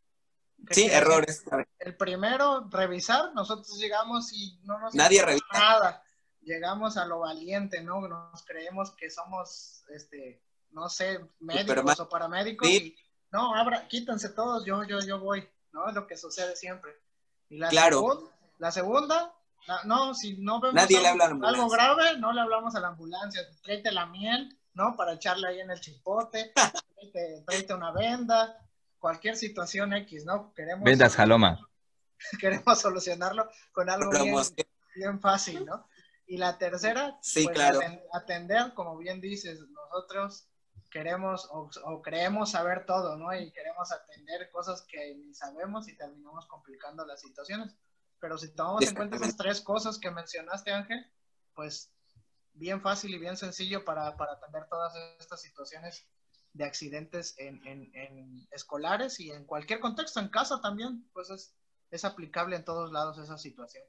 [0.71, 1.43] Sí, errores.
[1.79, 3.33] El primero, revisar.
[3.33, 6.03] Nosotros llegamos y no nos Nadie revisa nada.
[6.41, 8.07] Llegamos a lo valiente, ¿no?
[8.07, 12.95] Nos creemos que somos, este, no sé, médicos o paramédicos y
[13.31, 15.87] no, abra, quítense todos, yo, yo, yo voy, ¿no?
[15.87, 16.91] Es lo que sucede siempre.
[17.49, 18.31] Y la claro.
[18.57, 19.33] la segunda,
[19.85, 20.83] no, si no vemos
[21.41, 24.95] algo, grave, no le hablamos a la ambulancia, tráete la miel, ¿no?
[24.95, 26.53] Para echarle ahí en el chipote,
[27.45, 28.57] tráete una venda,
[28.99, 30.53] cualquier situación X, ¿no?
[30.53, 31.59] Queremos Vendas Jaloma.
[32.39, 34.11] Queremos solucionarlo con algo
[34.95, 35.87] bien, fácil, ¿no?
[36.27, 37.79] Y la tercera, sí, pues, claro.
[38.13, 40.47] atender, como bien dices, nosotros
[40.89, 43.33] queremos o, creemos saber todo, ¿no?
[43.33, 47.75] Y queremos atender cosas que ni sabemos y terminamos complicando las situaciones.
[48.19, 51.05] Pero si tomamos en cuenta esas tres cosas que mencionaste, Ángel,
[51.53, 51.91] pues
[52.53, 56.05] bien fácil y bien sencillo para, para atender todas estas situaciones
[56.53, 61.53] de accidentes en, en, escolares y en cualquier contexto, en casa también, pues es,
[61.91, 63.83] es aplicable en todos lados esa situación.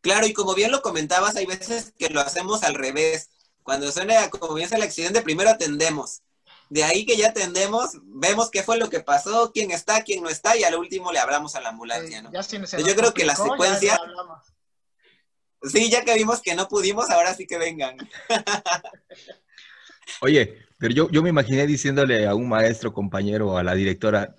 [0.00, 3.28] Claro, y como bien lo comentabas, hay veces que lo hacemos al revés.
[3.62, 6.22] Cuando suena, comienza el accidente, primero atendemos.
[6.70, 10.28] De ahí que ya atendemos, vemos qué fue lo que pasó, quién está, quién no
[10.28, 12.30] está, y al último le hablamos a la ambulancia, ¿no?
[12.32, 14.00] yo creo que la secuencia...
[15.62, 17.96] Sí, ya que vimos que no pudimos, ahora sí que vengan.
[20.22, 24.36] Oye, pero yo, yo me imaginé diciéndole a un maestro, compañero, a la directora,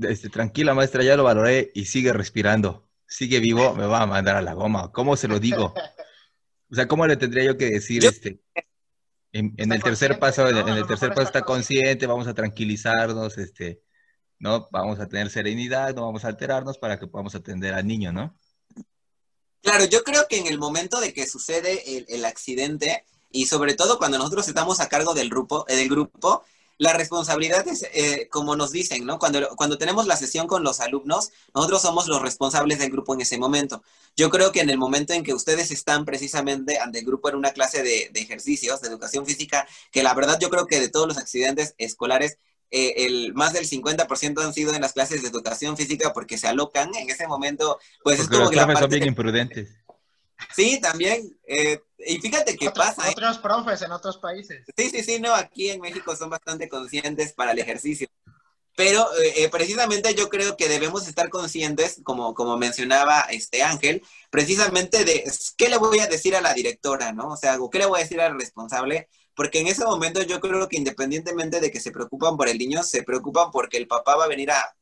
[0.00, 4.36] este, tranquila maestra, ya lo valoré y sigue respirando, sigue vivo, me va a mandar
[4.36, 4.92] a la goma.
[4.92, 5.74] ¿Cómo se lo digo?
[6.72, 8.38] O sea, ¿cómo le tendría yo que decir este?
[9.32, 13.80] En, el tercer paso, en, el tercer paso está consciente, vamos a tranquilizarnos, este,
[14.38, 14.68] ¿no?
[14.72, 18.36] Vamos a tener serenidad, no vamos a alterarnos para que podamos atender al niño, ¿no?
[19.62, 23.74] Claro, yo creo que en el momento de que sucede el, el accidente, y sobre
[23.74, 26.44] todo cuando nosotros estamos a cargo del grupo, eh, del grupo
[26.80, 29.18] la responsabilidad es, eh, como nos dicen, ¿no?
[29.18, 33.20] Cuando, cuando tenemos la sesión con los alumnos, nosotros somos los responsables del grupo en
[33.20, 33.82] ese momento.
[34.16, 37.34] Yo creo que en el momento en que ustedes están precisamente ante el grupo en
[37.34, 40.88] una clase de, de ejercicios, de educación física, que la verdad yo creo que de
[40.88, 42.38] todos los accidentes escolares,
[42.70, 46.48] eh, el, más del 50% han sido en las clases de educación física porque se
[46.48, 49.68] alocan en ese momento, pues es como que la son bien imprudentes.
[50.54, 51.38] Sí, también.
[51.46, 53.08] Eh, y fíjate qué pasa.
[53.08, 53.12] ¿eh?
[53.12, 54.64] Otros profes en otros países.
[54.76, 58.08] Sí, sí, sí, no, aquí en México son bastante conscientes para el ejercicio.
[58.76, 65.04] Pero eh, precisamente yo creo que debemos estar conscientes, como, como mencionaba este Ángel, precisamente
[65.04, 67.28] de qué le voy a decir a la directora, ¿no?
[67.28, 70.66] O sea, qué le voy a decir al responsable, porque en ese momento yo creo
[70.68, 74.24] que independientemente de que se preocupan por el niño, se preocupan porque el papá va
[74.24, 74.74] a venir a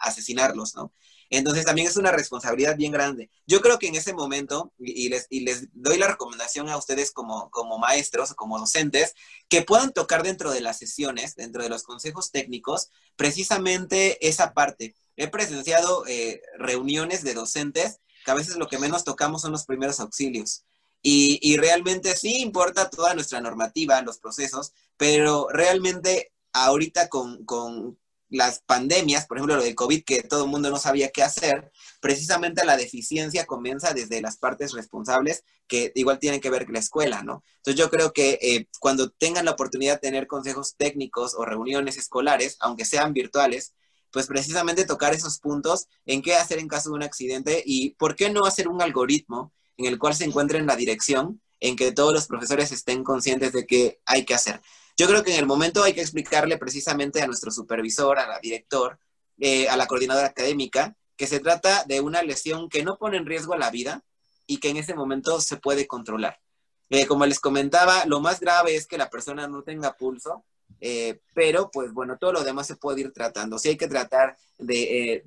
[0.00, 0.92] asesinarlos, ¿no?
[1.30, 3.30] Entonces también es una responsabilidad bien grande.
[3.46, 7.50] Yo creo que en ese momento, y, les, les, doy la recomendación a ustedes como,
[7.50, 9.14] como maestros como docentes,
[9.48, 14.94] que puedan tocar dentro de las sesiones, dentro de los consejos técnicos, precisamente esa parte.
[15.16, 19.64] He presenciado eh, reuniones de docentes que a veces lo que menos tocamos son los
[19.64, 20.64] primeros auxilios.
[21.02, 27.98] Y, y realmente sí importa toda nuestra normativa, los procesos, pero realmente ahorita con, con
[28.28, 31.70] las pandemias, por ejemplo, lo del COVID, que todo el mundo no sabía qué hacer,
[32.00, 36.80] precisamente la deficiencia comienza desde las partes responsables que igual tienen que ver con la
[36.80, 37.44] escuela, ¿no?
[37.58, 41.96] Entonces yo creo que eh, cuando tengan la oportunidad de tener consejos técnicos o reuniones
[41.98, 43.74] escolares, aunque sean virtuales,
[44.10, 48.16] pues precisamente tocar esos puntos en qué hacer en caso de un accidente y por
[48.16, 51.92] qué no hacer un algoritmo en el cual se encuentre en la dirección en que
[51.92, 54.60] todos los profesores estén conscientes de qué hay que hacer.
[54.96, 58.38] Yo creo que en el momento hay que explicarle precisamente a nuestro supervisor, a la
[58.38, 58.98] director,
[59.38, 63.26] eh, a la coordinadora académica, que se trata de una lesión que no pone en
[63.26, 64.02] riesgo la vida
[64.46, 66.40] y que en ese momento se puede controlar.
[66.88, 70.44] Eh, como les comentaba, lo más grave es que la persona no tenga pulso,
[70.80, 73.58] eh, pero pues bueno, todo lo demás se puede ir tratando.
[73.58, 75.26] Si hay que tratar de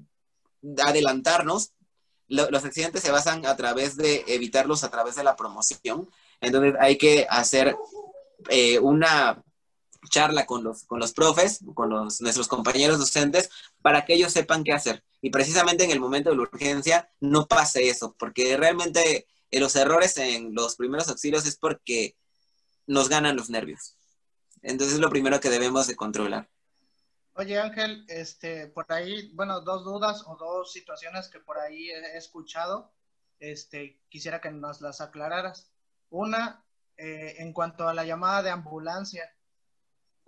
[0.84, 1.74] adelantarnos,
[2.28, 6.10] los accidentes se basan a través de evitarlos a través de la promoción.
[6.42, 7.76] Entonces hay que hacer
[8.82, 9.44] una
[10.10, 13.50] charla con los, con los profes, con los, nuestros compañeros docentes,
[13.82, 15.04] para que ellos sepan qué hacer.
[15.22, 20.18] Y precisamente en el momento de la urgencia no pase eso, porque realmente los errores
[20.18, 22.16] en los primeros auxilios es porque
[22.88, 23.96] nos ganan los nervios.
[24.62, 26.50] Entonces es lo primero que debemos de controlar.
[27.34, 32.18] Oye Ángel, este, por ahí, bueno, dos dudas o dos situaciones que por ahí he
[32.18, 32.92] escuchado,
[33.40, 35.72] este, quisiera que nos las aclararas.
[36.10, 36.66] Una,
[36.98, 39.34] eh, en cuanto a la llamada de ambulancia,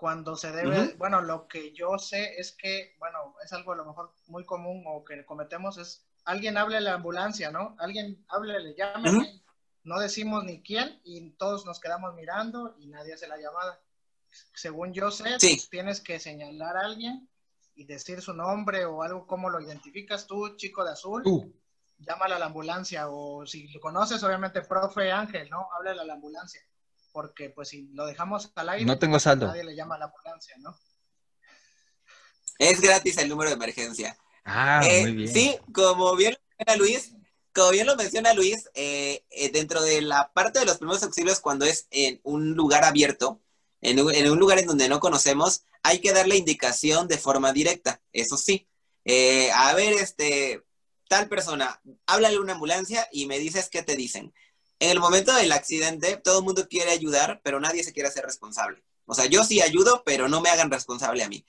[0.01, 3.85] cuando se debe, bueno, lo que yo sé es que, bueno, es algo a lo
[3.85, 7.75] mejor muy común o que cometemos es, alguien hable a la ambulancia, ¿no?
[7.77, 9.43] Alguien hable, le llame,
[9.83, 13.79] no decimos ni quién y todos nos quedamos mirando y nadie hace la llamada.
[14.55, 15.37] Según yo sé,
[15.69, 17.29] tienes que señalar a alguien
[17.75, 21.53] y decir su nombre o algo, como lo identificas tú, chico de azul.
[21.99, 25.67] Llámala a la ambulancia o si lo conoces, obviamente, profe Ángel, ¿no?
[25.77, 26.59] Háblale a la ambulancia
[27.12, 29.47] porque pues si lo dejamos al aire, no tengo saldo.
[29.47, 30.76] nadie le llama a la ambulancia, ¿no?
[32.58, 34.17] Es gratis el número de emergencia.
[34.43, 35.34] Ah, eh, muy bien.
[35.34, 37.15] Sí, como bien lo menciona Luis,
[37.54, 41.39] como bien lo menciona Luis, eh, eh, dentro de la parte de los primeros auxilios,
[41.39, 43.41] cuando es en un lugar abierto,
[43.82, 47.52] en un, en un, lugar en donde no conocemos, hay que darle indicación de forma
[47.52, 48.67] directa, eso sí.
[49.56, 50.63] a ver, este,
[51.10, 54.34] tal persona, háblale a una ambulancia y me dices qué te dicen
[54.82, 58.26] en el momento del accidente, todo el mundo quiere ayudar, pero nadie se quiere hacer
[58.26, 58.84] responsable.
[59.06, 61.46] O sea, yo sí ayudo, pero no me hagan responsable a mí.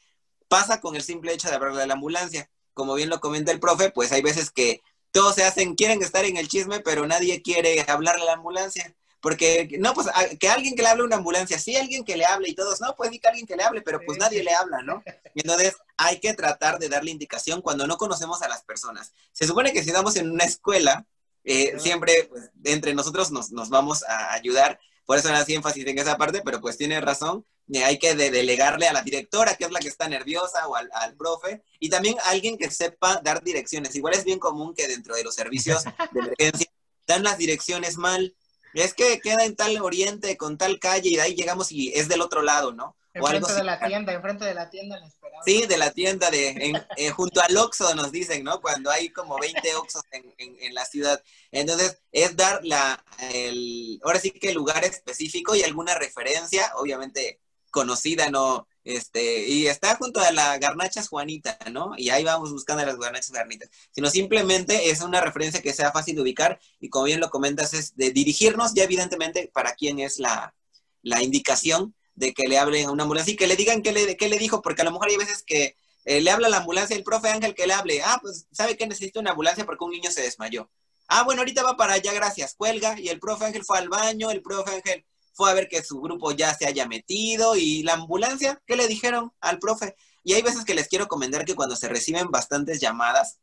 [0.49, 2.51] Pasa con el simple hecho de hablarle de la ambulancia.
[2.75, 6.27] Como bien lo comenta el profe, pues hay veces que todos se hacen, quieren estar
[6.27, 8.95] en el chisme, pero nadie quiere hablarle a la ambulancia.
[9.23, 12.27] Porque, no, pues que alguien que le hable a una ambulancia, sí, alguien que le
[12.27, 14.53] hable y todos, no, pues di que alguien que le hable, pero pues nadie le
[14.53, 15.03] habla, ¿no?
[15.35, 19.15] Entonces hay que tratar de darle indicación cuando no conocemos a las personas.
[19.33, 21.07] Se supone que si estamos en una escuela,
[21.45, 24.79] eh, siempre pues, entre nosotros nos, nos, vamos a ayudar.
[25.05, 27.45] Por eso hace énfasis en esa parte, pero pues tiene razón.
[27.73, 30.91] Eh, hay que delegarle a la directora, que es la que está nerviosa, o al,
[30.93, 33.95] al, profe, y también alguien que sepa dar direcciones.
[33.95, 36.67] Igual es bien común que dentro de los servicios de emergencia
[37.07, 38.37] dan las direcciones mal.
[38.75, 42.09] Es que queda en tal oriente, con tal calle, y de ahí llegamos y es
[42.09, 42.97] del otro lado, ¿no?
[43.15, 45.45] Enfrente de la tienda, enfrente de la tienda la esperamos.
[45.45, 48.61] Sí, de la tienda, de, eh, junto al Oxxo nos dicen, ¿no?
[48.61, 51.23] Cuando hay como 20 Oxxos en, en, la ciudad.
[51.51, 57.41] Entonces, es dar la, el, ahora sí que el lugar específico y alguna referencia, obviamente
[57.71, 58.67] conocida, ¿no?
[58.85, 61.93] Este, y está junto a la Garnachas Juanita, ¿no?
[61.97, 63.71] Y ahí vamos buscando las Garnachas Garnitas.
[63.91, 67.75] Sino simplemente es una referencia que sea fácil de ubicar y como bien lo comentas,
[67.75, 70.55] es de dirigirnos ya evidentemente para quién es la,
[71.03, 74.17] la indicación de que le hablen a una ambulancia y que le digan qué le,
[74.17, 76.57] qué le dijo, porque a lo mejor hay veces que eh, le habla a la
[76.59, 79.85] ambulancia el profe Ángel que le hable, ah, pues sabe que necesita una ambulancia porque
[79.85, 80.71] un niño se desmayó.
[81.09, 84.31] Ah, bueno, ahorita va para allá, gracias, cuelga, y el profe Ángel fue al baño,
[84.31, 87.95] el profe Ángel fue a ver que su grupo ya se haya metido y la
[87.95, 89.97] ambulancia, ¿qué le dijeron al profe?
[90.25, 93.39] Y hay veces que les quiero comentar que cuando se reciben bastantes llamadas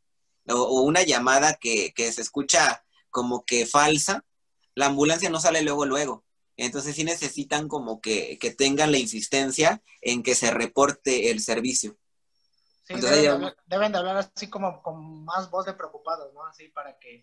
[0.48, 4.26] o, o una llamada que, que se escucha como que falsa,
[4.76, 6.24] la ambulancia no sale luego, luego
[6.64, 11.98] entonces sí necesitan como que, tengan la insistencia en que se reporte el servicio.
[12.84, 16.44] Sí, deben, de hablar, así como con más voz de preocupados, ¿no?
[16.46, 17.22] Así para que,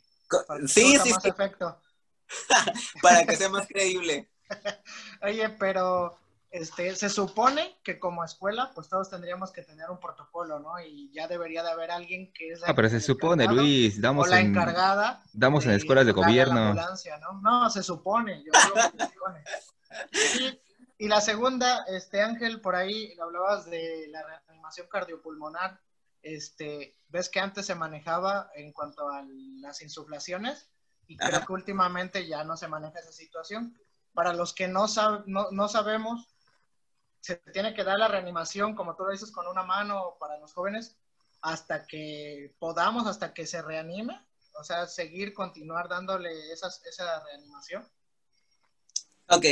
[0.67, 1.81] sí, sí, más efecto.
[3.03, 4.31] para que sea más creíble.
[5.23, 6.17] Oye, pero
[6.51, 10.79] este, se supone que como escuela, pues todos tendríamos que tener un protocolo, ¿no?
[10.81, 14.29] Y ya debería de haber alguien que es la Ah, pero se supone, Luis, damos
[14.29, 15.23] la en, encargada.
[15.33, 16.75] Damos en escuelas de gobierno.
[16.75, 17.41] ¿no?
[17.43, 17.71] ¿no?
[17.71, 19.45] se supone, yo creo que se supone.
[20.99, 25.81] Y, la segunda, este Ángel, por ahí hablabas de la reanimación cardiopulmonar.
[26.23, 29.23] Este, ves que antes se manejaba en cuanto a
[29.61, 30.71] las insuflaciones
[31.07, 33.77] y creo que últimamente ya no se maneja esa situación.
[34.13, 36.36] Para los que no, sab no, no sabemos,
[37.27, 40.95] se tiene que dar la reanimación, como tú dices, con una mano para los jóvenes,
[41.41, 47.85] hasta que podamos, hasta que se reanime, o sea, seguir, continuar dándole esas, esa reanimación.
[49.29, 49.45] Ok,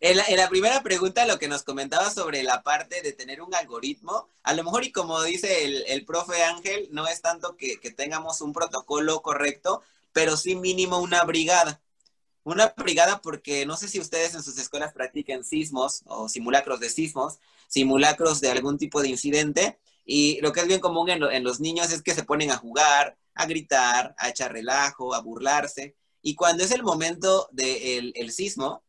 [0.00, 4.30] en la, primera pregunta, lo que nos comentaba sobre la parte de tener un algoritmo,
[4.42, 8.40] a lo mejor y como dice el, profe Ángel, no es tanto que, que, tengamos
[8.40, 9.82] un protocolo correcto,
[10.14, 11.82] pero sí mínimo una brigada.
[12.42, 16.88] Una brigada porque no sé si ustedes en sus escuelas practiquen sismos o simulacros de
[16.88, 17.38] sismos,
[17.68, 21.92] simulacros de algún tipo de incidente, y lo que es bien común en, los niños
[21.92, 26.64] es que se ponen a jugar, a gritar, a echar relajo, a burlarse, y cuando
[26.64, 28.82] es el momento del el sismo,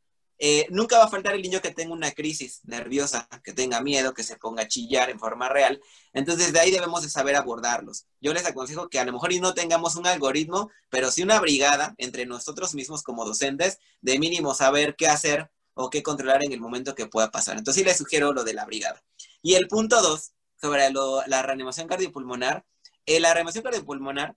[0.44, 4.16] eh, nunca va a faltar el niño que tenga una crisis nerviosa, que tenga miedo,
[4.16, 5.80] que se ponga a chillar en forma real.
[6.14, 8.08] Entonces, de ahí debemos de saber abordarlos.
[8.20, 11.40] Yo les aconsejo que a lo mejor y no tengamos un algoritmo, pero sí una
[11.40, 16.52] brigada entre nosotros mismos como docentes, de mínimo saber qué hacer o qué controlar en
[16.54, 17.60] el momento que pueda pasar.
[17.60, 19.04] Entonces, sí les sugiero lo de la brigada.
[19.44, 22.66] Y el punto dos, sobre la reanimación cardiopulmonar.
[23.06, 24.36] Eh, la reanimación cardiopulmonar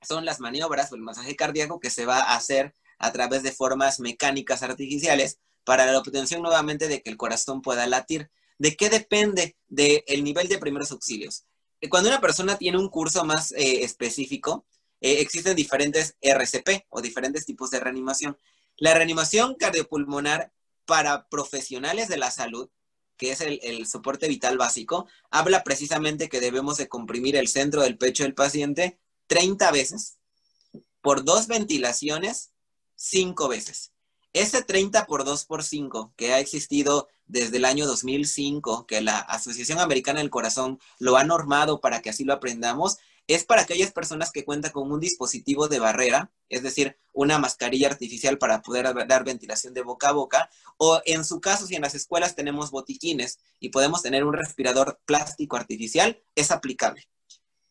[0.00, 3.52] son las maniobras o el masaje cardíaco que se va a hacer a través de
[3.52, 8.30] formas mecánicas artificiales para la obtención nuevamente de que el corazón pueda latir.
[8.58, 11.44] ¿De qué depende del nivel de primeros auxilios?
[11.80, 14.66] Eh, cuando una persona tiene un curso más eh, específico,
[15.00, 18.38] eh, existen diferentes RCP o diferentes tipos de reanimación.
[18.76, 20.52] La reanimación cardiopulmonar
[20.86, 22.70] para profesionales de la salud,
[23.16, 27.82] que es el, el, soporte vital básico, habla precisamente que debemos de comprimir el centro
[27.82, 30.18] del pecho del paciente 30 veces
[31.00, 32.52] por dos ventilaciones
[32.96, 33.92] cinco veces.
[34.32, 39.18] Ese 30 por 2 por 5 que ha existido desde el año 2005, que la
[39.18, 43.92] Asociación Americana del Corazón lo ha normado para que así lo aprendamos, es para aquellas
[43.92, 48.94] personas que cuentan con un dispositivo de barrera, es decir, una mascarilla artificial para poder
[49.08, 52.70] dar ventilación de boca a boca, o en su caso, si en las escuelas tenemos
[52.70, 57.08] botiquines y podemos tener un respirador plástico artificial, es aplicable.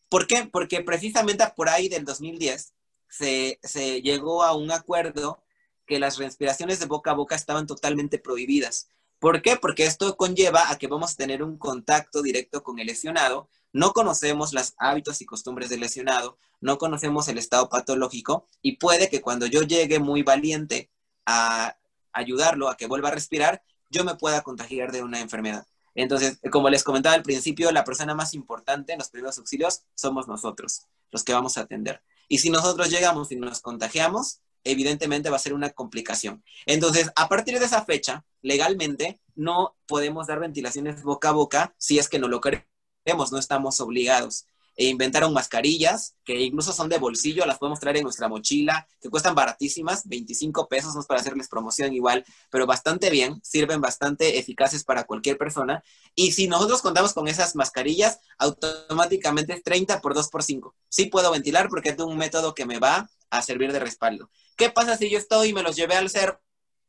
[0.08, 0.44] ¿Por qué?
[0.44, 2.74] Porque precisamente por ahí del 2010
[3.08, 3.58] se,
[4.02, 5.42] llegó a un acuerdo
[5.86, 8.88] que las respiraciones de boca a boca estaban totalmente prohibidas.
[9.18, 9.56] ¿Por qué?
[9.56, 13.92] Porque esto conlleva a que vamos a tener un contacto directo con el lesionado, no
[13.92, 19.20] conocemos los hábitos y costumbres del lesionado, no conocemos el estado patológico y puede que
[19.20, 20.90] cuando yo llegue muy valiente
[21.24, 21.76] a
[22.12, 25.66] ayudarlo a que vuelva a respirar, yo me pueda contagiar de una enfermedad.
[25.94, 30.28] Entonces, como les comentaba al principio, la persona más importante en los primeros auxilios somos
[30.28, 32.02] nosotros, los que vamos a atender.
[32.28, 36.42] Y si nosotros llegamos y nos contagiamos, evidentemente va a ser una complicación.
[36.66, 41.98] Entonces, a partir de esa fecha, legalmente, no podemos dar ventilaciones boca a boca si
[41.98, 44.46] es que no lo queremos, no estamos obligados
[44.76, 49.08] e inventaron mascarillas que incluso son de bolsillo, las podemos traer en nuestra mochila, que
[49.08, 54.38] cuestan baratísimas, 25 pesos, no es para hacerles promoción igual, pero bastante bien, sirven bastante
[54.38, 55.82] eficaces para cualquier persona.
[56.14, 60.74] Y si nosotros contamos con esas mascarillas, automáticamente es 30 por 2 por 5.
[60.88, 64.30] Sí puedo ventilar porque es un método que me va a servir de respaldo.
[64.56, 66.40] ¿Qué pasa si yo estoy y me los llevé al cerro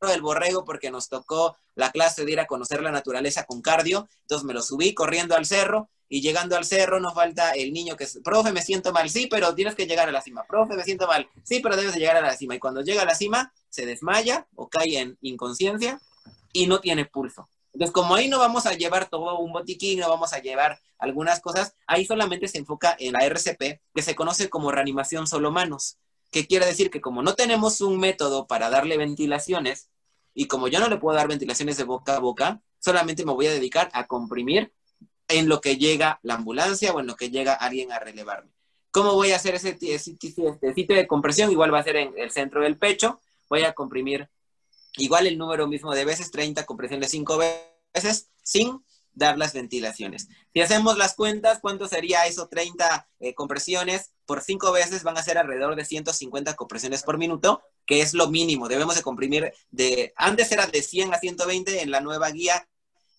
[0.05, 4.07] del borrego porque nos tocó la clase de ir a conocer la naturaleza con cardio?
[4.21, 7.97] Entonces me lo subí corriendo al cerro y llegando al cerro nos falta el niño
[7.97, 10.75] que es, profe, me siento mal, sí, pero tienes que llegar a la cima, profe,
[10.75, 12.55] me siento mal, sí, pero debes de llegar a la cima.
[12.55, 15.99] Y cuando llega a la cima, se desmaya o cae en inconsciencia
[16.53, 17.49] y no tiene pulso.
[17.73, 21.41] Entonces, como ahí no vamos a llevar todo un botiquín, no vamos a llevar algunas
[21.41, 25.97] cosas, ahí solamente se enfoca en la RCP, que se conoce como reanimación solo manos,
[26.31, 29.89] que quiere decir que como no tenemos un método para darle ventilaciones,
[30.33, 33.47] y como yo no le puedo dar ventilaciones de boca a boca, solamente me voy
[33.47, 34.71] a dedicar a comprimir
[35.27, 38.51] en lo que llega la ambulancia o en lo que llega alguien a relevarme.
[38.91, 41.51] ¿Cómo voy a hacer ese, sitio de compresión?
[41.51, 43.19] Igual va a ser en el centro del pecho.
[43.49, 44.29] Voy a comprimir
[44.97, 47.37] igual el número mismo de veces, 30 compresiones 5
[47.93, 48.83] veces, sin
[49.17, 50.29] dar las ventilaciones.
[50.53, 52.47] Si hacemos las cuentas, ¿cuánto sería eso?
[52.47, 57.61] 30 eh, compresiones por 5 veces van a ser alrededor de 150 compresiones por minuto,
[57.85, 58.67] que es lo mínimo.
[58.67, 62.67] Debemos de comprimir de, antes era de 100 a 120, en la nueva guía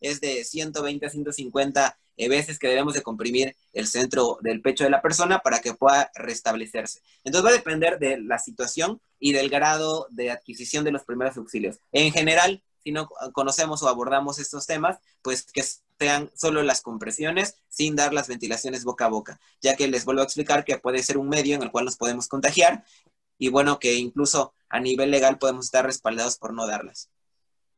[0.01, 4.85] es de 120 a 150 eh, veces que debemos de comprimir el centro del pecho
[4.85, 7.01] de la persona para que pueda restablecerse.
[7.25, 11.37] Entonces va a depender de la situación y del grado de adquisición de los primeros
[11.37, 11.79] auxilios.
[11.93, 15.65] En general, si no conocemos o abordamos estos temas, pues que
[15.99, 20.23] sean solo las compresiones sin dar las ventilaciones boca a boca, ya que les vuelvo
[20.23, 22.85] a explicar que puede ser un medio en el cual nos podemos contagiar
[23.39, 27.11] y bueno, que incluso a nivel legal podemos estar respaldados por no darlas.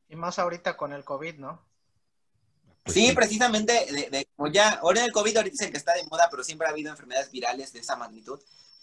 [0.09, 1.61] Y más ahorita con el COVID, ¿no?
[2.83, 3.73] Pues sí, precisamente,
[4.11, 6.89] de, ya, ahora el COVID ahorita es que está de moda, pero siempre ha habido
[6.89, 8.39] enfermedades virales de esa magnitud.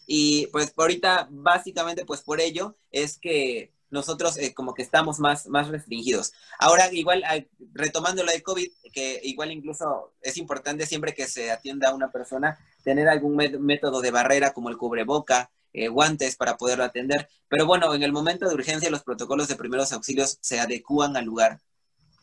[0.06, 5.46] Y pues ahorita, básicamente, pues por ello es que nosotros eh, como que estamos más,
[5.46, 6.32] más restringidos.
[6.58, 7.24] Ahora, igual,
[7.72, 12.10] retomando lo de COVID, que igual incluso es importante siempre que se atienda a una
[12.10, 17.28] persona, tener algún método de barrera como el cubreboca, eh, guantes para poderlo atender.
[17.48, 21.24] Pero bueno, en el momento de urgencia los protocolos de primeros auxilios se adecúan al
[21.24, 21.60] lugar.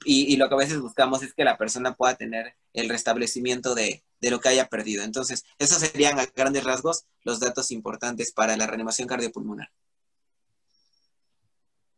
[0.07, 4.03] Y, lo que a veces buscamos es que la persona pueda tener el restablecimiento de,
[4.21, 5.03] de lo que haya perdido.
[5.03, 9.71] Entonces, esos serían a grandes rasgos los datos importantes para la reanimación cardiopulmonar.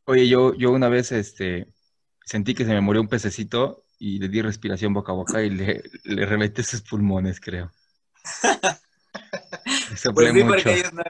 [0.10, 1.68] Oye, yo, yo una vez este,
[2.24, 5.50] sentí que se me murió un pececito y le di respiración boca a boca y
[5.50, 7.74] le, le reventé sus pulmones, creo.
[9.84, 11.04] pues sí, porque ellos no...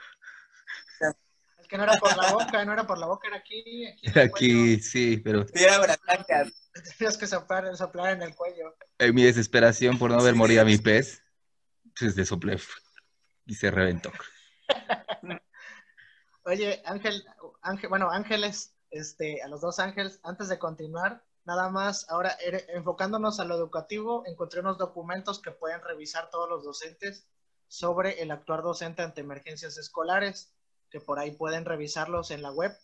[1.60, 3.86] Es que no era por la boca, no era por la boca, era aquí.
[3.86, 5.45] Aquí, era aquí sí, pero...
[5.48, 5.95] Sí, era
[6.98, 8.76] Tenías que soplar, soplar en el cuello.
[8.98, 11.22] En mi desesperación por no ver morir a mi pez,
[12.00, 12.60] pues le soplé
[13.45, 14.12] y se reventó.
[16.45, 17.24] Oye, Ángel,
[17.62, 22.38] Ángel, bueno, Ángeles, este, a los dos ángeles, antes de continuar, nada más, ahora
[22.70, 27.28] enfocándonos a lo educativo, encontré unos documentos que pueden revisar todos los docentes
[27.68, 30.54] sobre el actuar docente ante emergencias escolares,
[30.90, 32.78] que por ahí pueden revisarlos en la web,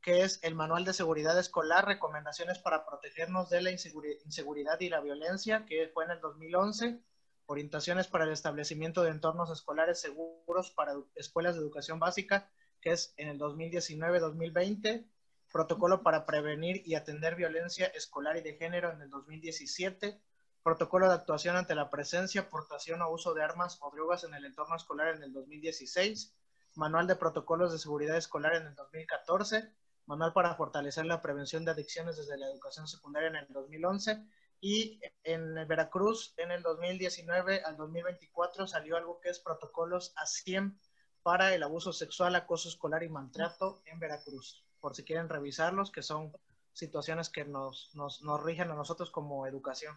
[0.00, 5.00] que es el Manual de Seguridad Escolar, recomendaciones para protegernos de la inseguridad y la
[5.00, 7.02] violencia, que fue en el 2011,
[7.46, 13.14] orientaciones para el establecimiento de entornos escolares seguros para escuelas de educación básica, que es
[13.16, 15.06] en el 2019-2020,
[15.50, 20.20] Protocolo para prevenir y atender violencia escolar y de género en el 2017,
[20.62, 24.44] Protocolo de actuación ante la presencia, portación o uso de armas o drogas en el
[24.44, 26.34] entorno escolar en el 2016,
[26.74, 29.72] Manual de Protocolos de Seguridad Escolar en el 2014,
[30.04, 34.22] Manual para fortalecer la prevención de adicciones desde la educación secundaria en el 2011
[34.60, 40.78] y en Veracruz en el 2019 al 2024 salió algo que es Protocolos a 100
[41.22, 46.02] para el abuso sexual, acoso escolar y maltrato en Veracruz por si quieren revisarlos, que
[46.02, 46.32] son
[46.72, 49.96] situaciones que nos, nos, nos rigen a nosotros como educación.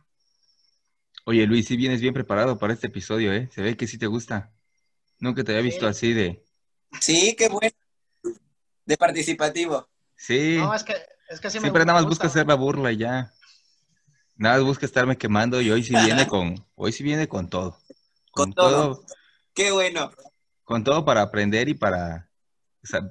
[1.26, 3.50] Oye, Luis, si vienes bien preparado para este episodio, ¿eh?
[3.54, 4.52] Se ve que sí te gusta.
[5.20, 6.44] Nunca te había visto así de...
[7.00, 7.76] Sí, qué bueno.
[8.86, 9.88] De participativo.
[10.16, 10.58] Sí.
[10.58, 10.96] No, es que,
[11.30, 13.32] es que Siempre nada más busca hacer la burla y ya.
[14.36, 17.78] Nada más busca estarme quemando y hoy sí viene con, hoy sí viene con todo.
[18.32, 19.06] Con, todo.
[19.54, 20.12] Qué bueno.
[20.64, 22.31] Con todo para aprender y para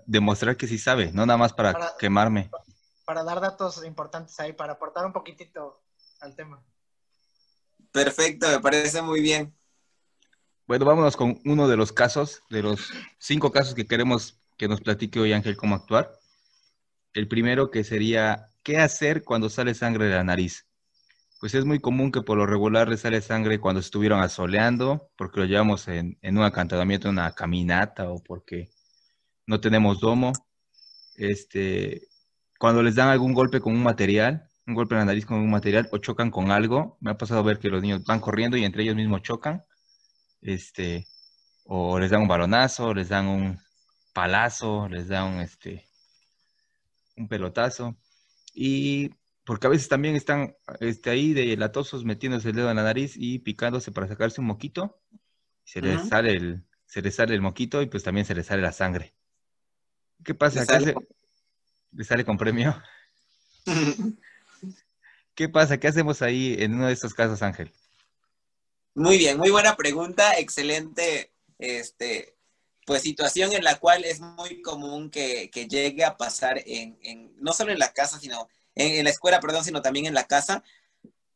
[0.07, 2.51] demostrar que sí sabe, no nada más para, quemarme.
[3.05, 5.83] Para dar datos importantes ahí, para aportar un poquitito
[6.21, 6.63] al tema.
[7.93, 9.55] Perfecto, me parece muy bien.
[10.67, 14.81] Bueno, vámonos con uno de los casos, de los cinco casos que queremos que nos
[14.81, 16.13] platique hoy Ángel cómo actuar.
[17.13, 20.67] El primero que sería, ¿qué hacer cuando sale sangre de la nariz?
[21.41, 25.41] Pues es muy común que por lo regular le sale sangre cuando estuvieron asoleando, porque
[25.41, 28.71] lo llevamos en, en un acantamiento, una caminata o porque
[29.51, 30.33] no tenemos domo.
[31.17, 32.03] Este,
[32.57, 35.51] cuando les dan algún golpe con un material, un golpe en la nariz con un
[35.51, 38.65] material o chocan con algo, me ha pasado ver que los niños van corriendo y
[38.65, 39.65] entre ellos mismos chocan.
[40.41, 41.09] Este,
[41.65, 43.59] o les dan un balonazo, les dan un
[44.15, 45.89] palazo, les dan un este
[47.17, 47.97] un pelotazo.
[48.55, 49.11] Y
[49.45, 53.15] porque a veces también están este, ahí de latosos metiéndose el dedo en la nariz
[53.17, 55.03] y picándose para sacarse un moquito.
[55.65, 58.63] Se les sale el, se les sale el moquito y pues también se les sale
[58.63, 59.15] la sangre.
[60.25, 60.65] ¿Qué pasa?
[61.93, 62.81] ¿Le sale, con premio?
[65.35, 65.79] ¿Qué pasa?
[65.79, 67.73] ¿Qué hacemos ahí en uno de estos casos, Ángel?
[68.95, 72.37] Muy bien, muy buena pregunta, excelente, este,
[72.85, 77.73] pues situación en la cual es muy común que, llegue a pasar en, no solo
[77.73, 80.63] en la casa, sino en, en, la escuela, perdón, sino también en la casa.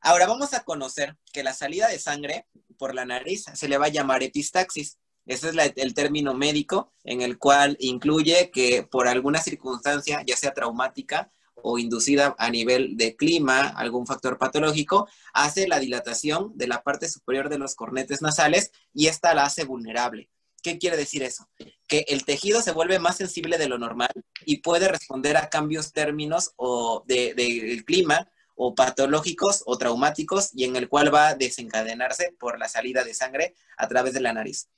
[0.01, 3.87] Ahora vamos a conocer que la salida de sangre por la nariz se le va
[3.87, 4.99] a llamar epistaxis.
[5.27, 10.53] Ese es el término médico en el cual incluye que por alguna circunstancia, ya sea
[10.53, 16.83] traumática o inducida a nivel de clima, algún factor patológico, hace la dilatación de la
[16.83, 20.29] parte superior de los cornetes nasales y esta la hace vulnerable.
[20.62, 21.49] ¿Qué quiere decir eso?
[21.89, 24.11] Que el tejido se vuelve más sensible de lo normal
[24.45, 30.64] y puede responder a cambios términos o del de, clima o patológicos o traumáticos y
[30.64, 34.33] en el cual va a desencadenarse por la salida de sangre a través de la
[34.33, 34.68] nariz.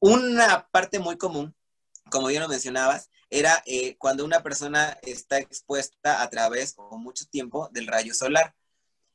[0.00, 1.54] Una parte muy común,
[2.10, 7.24] como ya lo mencionabas, era eh, cuando una persona está expuesta a través o mucho
[7.26, 8.54] tiempo del rayo solar.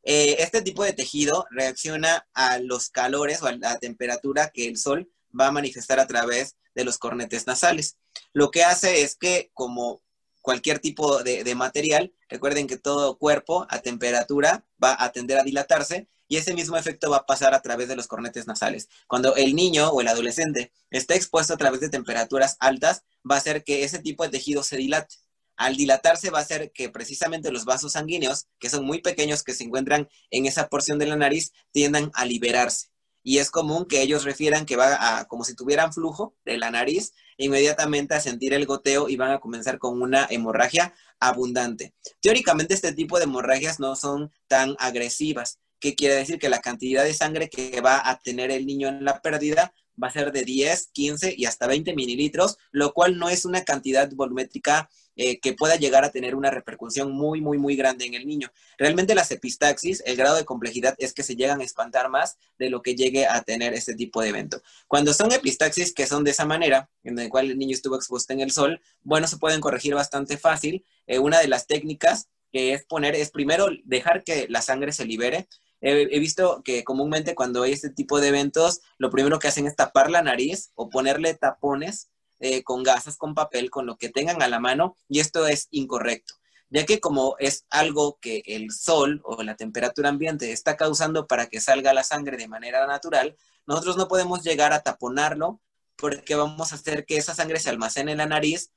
[0.04, 4.78] Eh, este tipo de tejido reacciona a los calores o a la temperatura que el
[4.78, 5.10] sol
[5.40, 7.98] va a manifestar a través de los cornetes nasales.
[8.34, 10.02] Lo que hace es que, como
[10.42, 15.44] cualquier tipo de, de material, recuerden que todo cuerpo a temperatura va a tender a
[15.44, 18.88] dilatarse y ese mismo efecto va a pasar a través de los cornetes nasales.
[19.06, 23.40] Cuando el niño o el adolescente está expuesto a través de temperaturas altas, va a
[23.40, 25.14] hacer que ese tipo de tejido se dilate.
[25.58, 29.54] al dilatarse va a hacer que precisamente los vasos sanguíneos, que son muy pequeños, que
[29.54, 32.88] se encuentran en esa porción de la nariz, tiendan a liberarse.
[33.24, 36.72] Y es común que ellos refieran que va a, como si tuvieran flujo de la
[36.72, 41.94] nariz, inmediatamente a sentir el goteo y van a comenzar con una hemorragia abundante.
[42.22, 47.04] Teóricamente este tipo de hemorragias no son tan agresivas, que quiere decir que la cantidad
[47.04, 50.44] de sangre que va a tener el niño en la pérdida va a ser de
[50.44, 55.54] 10, 15 y hasta 20 mililitros, lo cual no es una cantidad volumétrica eh, que
[55.54, 58.50] pueda llegar a tener una repercusión muy, muy, muy grande en el niño.
[58.78, 62.70] Realmente las epistaxis, el grado de complejidad es que se llegan a espantar más de
[62.70, 64.62] lo que llegue a tener este tipo de evento.
[64.88, 68.32] Cuando son epistaxis que son de esa manera, en el cual el niño estuvo expuesto
[68.32, 70.86] en el sol, bueno, se pueden corregir bastante fácil.
[71.08, 75.06] Eh, una de las técnicas que es poner, es primero dejar que la sangre se
[75.06, 75.48] libere,
[75.82, 79.76] he, visto que comúnmente cuando hay este tipo de eventos, lo primero que hacen es
[79.76, 82.10] tapar la nariz o ponerle tapones
[82.40, 85.68] eh, con gasas, con papel, con lo que tengan a la mano, y esto es
[85.72, 86.36] incorrecto,
[86.70, 91.48] ya que como es algo que el sol o la temperatura ambiente está causando para
[91.48, 95.62] que salga la sangre de manera natural, nosotros no podemos llegar a taponarlo
[95.96, 98.72] porque vamos a hacer que esa sangre se almacene en la nariz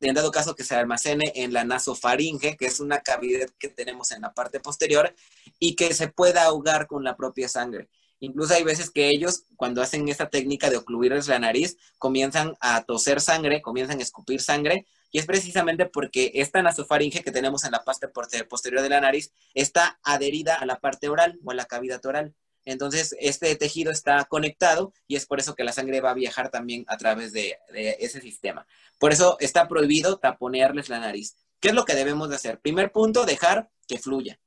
[0.00, 4.12] en dado caso que se almacene en la nasofaringe, que es una cavidad que tenemos
[4.12, 5.14] en la parte posterior,
[5.58, 7.88] y que se pueda ahogar con la propia sangre.
[8.20, 12.82] Incluso hay veces que ellos, cuando hacen esta técnica de ocluirles la nariz, comienzan a
[12.84, 17.72] toser sangre, comienzan a escupir sangre, y es precisamente porque esta nasofaringe que tenemos en
[17.72, 21.64] la parte posterior de la nariz está adherida a la parte oral o a la
[21.64, 22.34] cavidad oral.
[22.68, 26.50] Entonces, este tejido está conectado y es por eso que la sangre va a viajar
[26.50, 28.66] también a través de, ese sistema.
[28.98, 31.34] Por eso está prohibido taponearles la nariz.
[31.60, 32.60] ¿Qué es lo que debemos de hacer?
[32.60, 34.38] Primer punto, dejar que fluya.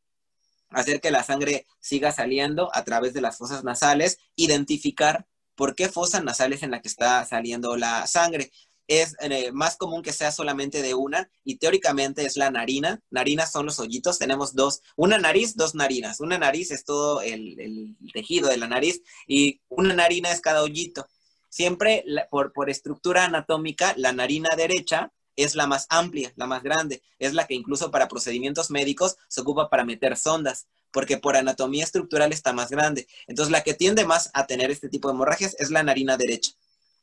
[0.70, 5.90] Hacer que la sangre siga saliendo a través de las fosas nasales, identificar por qué
[5.90, 8.52] fosas nasales en la que está saliendo la sangre
[8.92, 13.02] es eh, más común que sea solamente de una y teóricamente es la narina.
[13.10, 16.20] Narinas son los hoyitos, tenemos dos, una nariz, dos narinas.
[16.20, 21.08] Una nariz es todo el, tejido de la nariz y una narina es cada hoyito.
[21.48, 27.02] Siempre por, por estructura anatómica, la narina derecha es la más amplia, la más grande,
[27.18, 31.86] es la que incluso para procedimientos médicos se ocupa para meter sondas, porque por anatomía
[31.86, 33.08] estructural está más grande.
[33.28, 36.52] Entonces la que tiende más a tener este tipo de hemorragias es la narina derecha.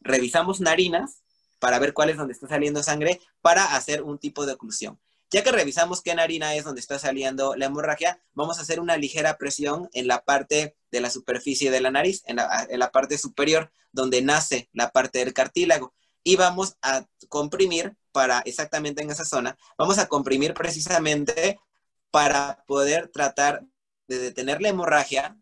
[0.00, 1.22] Revisamos narinas
[1.58, 4.98] para ver cuál es donde está saliendo sangre para hacer un tipo de oclusión.
[5.30, 8.96] Ya que revisamos qué narina es donde está saliendo la hemorragia, vamos a hacer una
[8.96, 13.70] ligera presión en la parte de la superficie de la nariz, en la, parte superior,
[13.92, 15.92] donde nace la parte del cartílago.
[16.24, 21.60] Y vamos a comprimir para exactamente en esa zona, vamos a comprimir precisamente
[22.10, 23.64] para poder tratar
[24.08, 25.36] de detener la hemorragia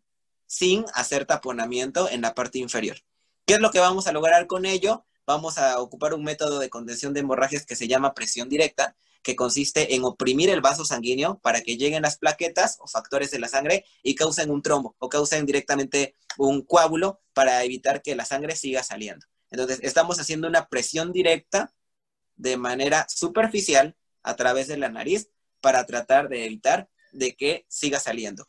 [0.46, 2.98] sin hacer taponamiento en la parte inferior.
[3.46, 5.05] ¿Qué es lo que vamos a lograr con ello?
[5.26, 9.34] Vamos a ocupar un método de contención de hemorragias que se llama presión directa, que
[9.34, 13.48] consiste en oprimir el vaso sanguíneo para que lleguen las plaquetas o factores de la
[13.48, 18.54] sangre y causen un trombo o causen directamente un coágulo para evitar que la sangre
[18.54, 19.26] siga saliendo.
[19.50, 21.74] Entonces, estamos haciendo una presión directa
[22.36, 25.28] de manera superficial a través de la nariz
[25.60, 28.48] para tratar de evitar de que siga saliendo.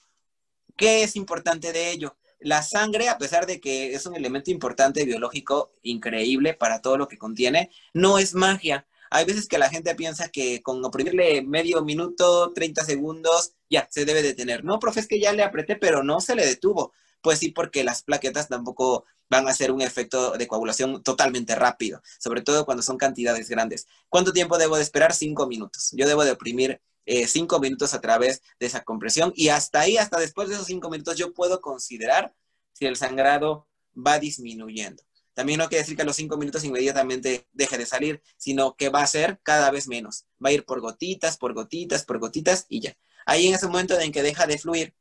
[0.76, 2.18] ¿Qué es importante de ello?
[2.40, 7.08] La sangre, a pesar de que es un elemento importante biológico increíble para todo lo
[7.08, 8.88] que contiene, no es magia.
[9.10, 14.06] Hay veces que la gente piensa que con oprimirle medio minuto, 30 segundos, ya se
[14.06, 14.64] debe detener.
[14.64, 16.94] No, profe, es que ya le apreté, pero no se le detuvo.
[17.22, 22.02] Pues sí, porque las plaquetas tampoco van a hacer un efecto de coagulación totalmente rápido,
[22.20, 23.88] sobre todo cuando son cantidades grandes.
[24.10, 25.14] ¿Cuánto tiempo debo de esperar?
[25.14, 25.90] Cinco minutos.
[25.94, 29.98] Yo debo de oprimir eh, cinco minutos a través de esa compresión y hasta ahí,
[29.98, 32.36] hasta después de esos cinco minutos, yo puedo considerar
[32.74, 35.02] si el sangrado va disminuyendo.
[35.34, 38.90] También no quiere decir que a los cinco minutos inmediatamente deje de salir, sino que
[38.90, 40.26] va a ser cada vez menos.
[40.44, 42.98] Va a ir por gotitas, por gotitas, por gotitas y ya.
[43.26, 44.96] Ahí en ese momento en que deja de fluir,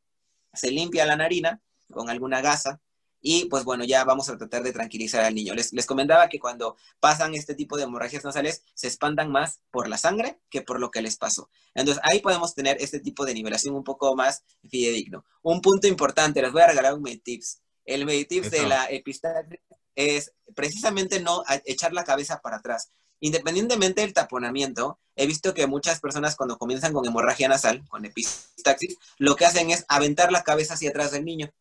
[0.53, 2.81] se limpia la narina con alguna gasa
[3.29, 5.53] y pues bueno, ya vamos a tratar de tranquilizar al niño.
[5.53, 9.89] Les, les comentaba que cuando pasan este tipo de hemorragias nasales, se espantan más por
[9.89, 11.51] la sangre que por lo que les pasó.
[11.75, 15.25] Entonces ahí podemos tener este tipo de nivelación un poco más fidedigno.
[15.43, 17.63] Un punto importante, les voy a regalar un Meditips.
[17.85, 19.59] El Meditips de la epistaxis
[19.97, 22.93] es precisamente no echar la cabeza para atrás.
[23.19, 28.99] Independientemente del taponamiento, he visto que muchas personas cuando comienzan con hemorragia nasal, con epistaxis,
[29.19, 31.53] lo que hacen es aventar la cabeza hacia atrás del niño.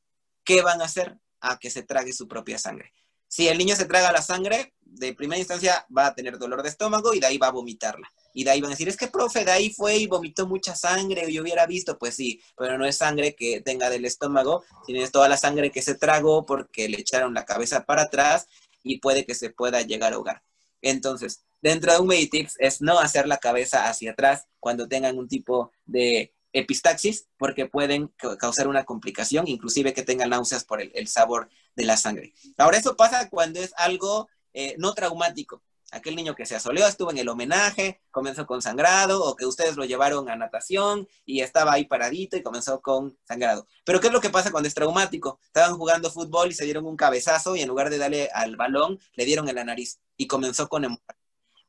[0.43, 1.17] ¿Qué van a hacer?
[1.41, 2.91] A que se trague su propia sangre.
[3.27, 6.69] Si el niño se traga la sangre, de primera instancia va a tener dolor de
[6.69, 8.09] estómago y de ahí va a vomitarla.
[8.33, 10.75] Y de ahí van a decir, es que profe, de ahí fue y vomitó mucha
[10.75, 15.01] sangre, yo hubiera visto, pues sí, pero no es sangre que tenga del estómago, sino
[15.01, 18.47] es toda la sangre que se tragó porque le echaron la cabeza para atrás
[18.83, 20.43] y puede que se pueda llegar a ahogar.
[20.81, 25.27] Entonces, dentro de un Meditips es no hacer la cabeza hacia atrás cuando tengan un
[25.27, 31.49] tipo de epistaxis, porque pueden causar una complicación, inclusive que tengan náuseas por el, sabor
[31.75, 32.33] de la sangre.
[32.57, 35.61] Ahora, eso pasa cuando es algo eh, no traumático.
[35.91, 39.75] Aquel niño que se asoleó, estuvo en el homenaje, comenzó con sangrado, o que ustedes
[39.75, 43.67] lo llevaron a natación y estaba ahí paradito y comenzó con sangrado.
[43.83, 45.39] Pero ¿qué es lo que pasa cuando es traumático?
[45.45, 48.99] Estaban jugando fútbol y se dieron un cabezazo y en lugar de darle al balón,
[49.13, 51.15] le dieron en la nariz y comenzó con hemorragia.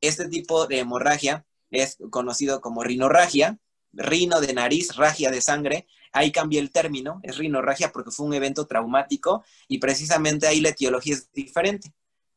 [0.01, 3.59] Este tipo de hemorragia es conocido como rinorragia,
[3.97, 5.87] rino de nariz, ragia de sangre.
[6.13, 10.71] Ahí cambia el término, es rinorragia porque fue un evento traumático y precisamente ahí la
[10.71, 11.93] etiología es diferente.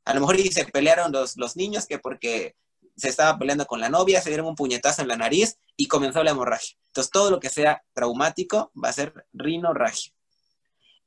[0.06, 2.56] A lo mejor se pelearon los, los niños que porque
[3.00, 6.24] se estaba peleando con la novia, se dieron un puñetazo en la nariz y comenzó
[6.24, 6.78] la hemorragia.
[6.88, 10.12] Entonces, todo lo que sea traumático va a ser rinorragia.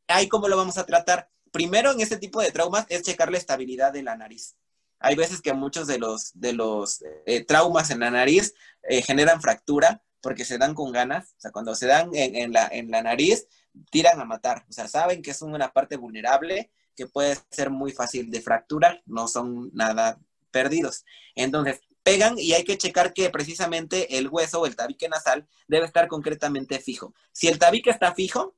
[0.08, 1.28] Ahí, ¿cómo lo vamos a tratar?
[1.50, 4.56] Primero, en este tipo de traumas es checar la estabilidad de la nariz.
[4.98, 9.40] Hay veces que muchos de los, de los eh, traumas en la nariz eh, generan
[9.40, 13.02] fractura porque se dan con ganas, o sea, cuando se dan en, la, en la
[13.02, 13.46] nariz,
[13.90, 17.92] tiran a matar, o sea, saben que es una parte vulnerable que puede ser muy
[17.92, 20.18] fácil de fracturar, no son nada
[20.50, 21.04] perdidos.
[21.34, 25.86] Entonces, pegan y hay que checar que precisamente el hueso o el tabique nasal debe
[25.86, 27.14] estar concretamente fijo.
[27.32, 28.54] Si el tabique está fijo,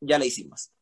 [0.00, 0.72] ya le hicimos.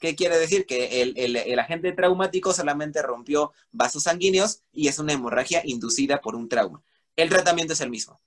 [0.00, 0.64] ¿Qué quiere decir?
[0.64, 6.36] Que el, el, agente traumático solamente rompió vasos sanguíneos y es una hemorragia inducida por
[6.36, 6.82] un trauma.
[7.16, 8.20] El tratamiento es el mismo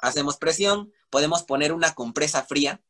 [0.00, 2.80] hacemos presión, podemos poner una compresa fría,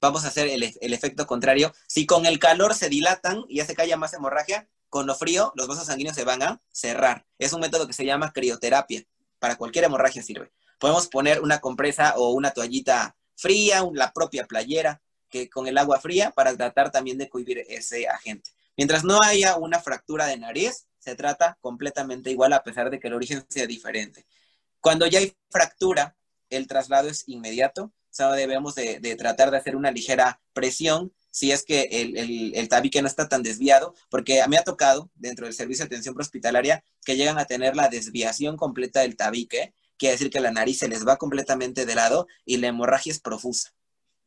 [0.00, 1.72] vamos a hacer el, efecto contrario.
[1.86, 5.52] Si con el calor se dilatan y hace que haya más hemorragia, con lo frío
[5.54, 7.26] los vasos sanguíneos se van a cerrar.
[7.38, 9.04] Es un método que se llama crioterapia.
[9.38, 10.50] Para cualquier hemorragia sirve.
[10.80, 16.00] Podemos poner una compresa o una toallita fría, la propia playera, que con el agua
[16.00, 18.50] fría para tratar también de cohibir ese agente.
[18.76, 23.08] Mientras no haya una fractura de nariz, se trata completamente igual a pesar de que
[23.08, 24.26] el origen sea diferente.
[24.80, 26.16] Cuando ya hay fractura,
[26.50, 31.64] el traslado es inmediato, o debemos de, tratar de hacer una ligera presión si es
[31.64, 35.84] que el, tabique no está tan desviado, porque a mí ha tocado dentro del servicio
[35.84, 40.40] de atención hospitalaria que llegan a tener la desviación completa del tabique, quiere decir que
[40.40, 43.72] la nariz se les va completamente de lado y la hemorragia es profusa.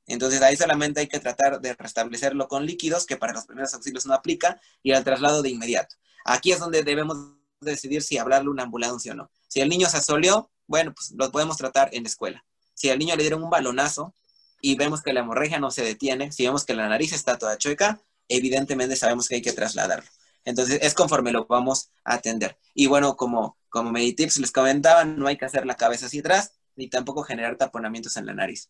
[0.06, 4.06] Entonces ahí solamente hay que tratar de restablecerlo con líquidos, que para los primeros auxilios
[4.06, 5.96] no aplica, y al traslado de inmediato.
[6.24, 7.18] Aquí es donde debemos
[7.62, 9.32] decidir si hablarle una ambulancia o no.
[9.48, 12.44] Si el niño se asoleó, bueno, pues lo podemos tratar en escuela.
[12.74, 14.16] Si al niño le dieron un balonazo
[14.62, 17.58] y vemos que la hemorragia no se detiene, si vemos que la nariz está toda
[17.58, 20.10] chueca, evidentemente sabemos que hay que trasladarlo.
[20.46, 22.58] Entonces, es conforme lo vamos a atender.
[22.74, 26.54] Y bueno, como, como Meditips les comentaba, no hay que hacer la cabeza hacia atrás,
[26.76, 28.70] ni tampoco generar taponamientos en la nariz.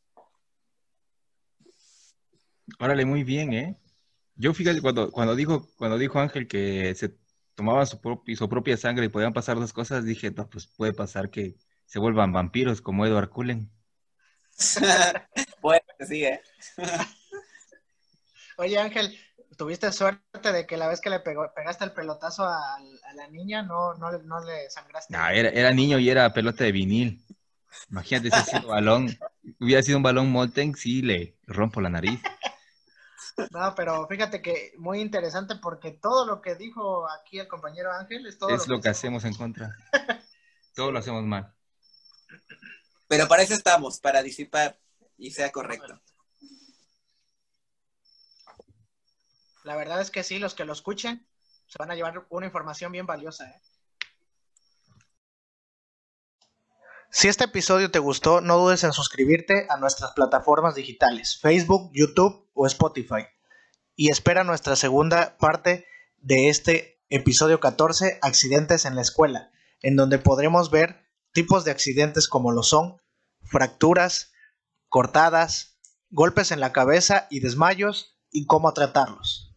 [2.80, 3.78] Órale, muy bien, ¿eh?
[4.36, 7.16] Yo fíjate, cuando, cuando, dijo, cuando dijo Ángel que se
[7.54, 8.00] tomaban su,
[8.36, 11.56] su propia sangre y podían pasar dos cosas, dije, no, pues puede pasar que
[11.92, 13.70] se vuelvan vampiros como Edward Cullen.
[15.62, 16.42] bueno, sí, ¿eh?
[18.58, 19.14] Oye, Ángel,
[19.58, 22.80] ¿tuviste suerte de que la vez que le pegaste el pelotazo a,
[23.14, 25.14] la niña no, no, no, le sangraste?
[25.14, 27.26] No, era, era, niño y era pelota de vinil.
[27.90, 29.10] Imagínate si sido balón.
[29.60, 32.22] Hubiera sido un balón Molten, sí le rompo la nariz.
[33.50, 38.28] No, pero fíjate que muy interesante porque todo lo que dijo aquí el compañero Ángel
[38.28, 39.74] es todo es lo, que hacemos en contra.
[40.76, 41.52] todo lo hacemos mal.
[43.12, 44.80] Pero para eso estamos, para disipar
[45.18, 46.00] y sea correcto.
[49.66, 51.28] La verdad es que sí, los que lo escuchen
[51.68, 53.50] se van a llevar una información bien valiosa.
[53.50, 53.62] ¿eh?
[57.10, 62.50] Si este episodio te gustó, no dudes en suscribirte a nuestras plataformas digitales, Facebook, YouTube
[62.54, 63.26] o Spotify.
[63.98, 65.86] Y espera nuestra segunda parte
[66.20, 69.52] de este episodio 14, Accidentes en la Escuela,
[69.82, 73.01] en donde podremos ver tipos de accidentes como lo son
[73.52, 74.32] fracturas,
[74.88, 75.78] cortadas,
[76.10, 79.54] golpes en la cabeza y desmayos y cómo tratarlos.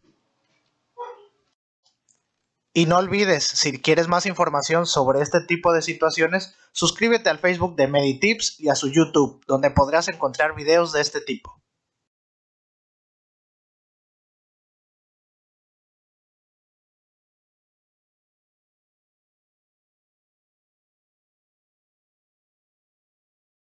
[2.73, 7.77] Y no olvides, si quieres más información sobre este tipo de situaciones, suscríbete al Facebook
[7.77, 11.61] de Meditips y a su YouTube, donde podrás encontrar videos de este tipo.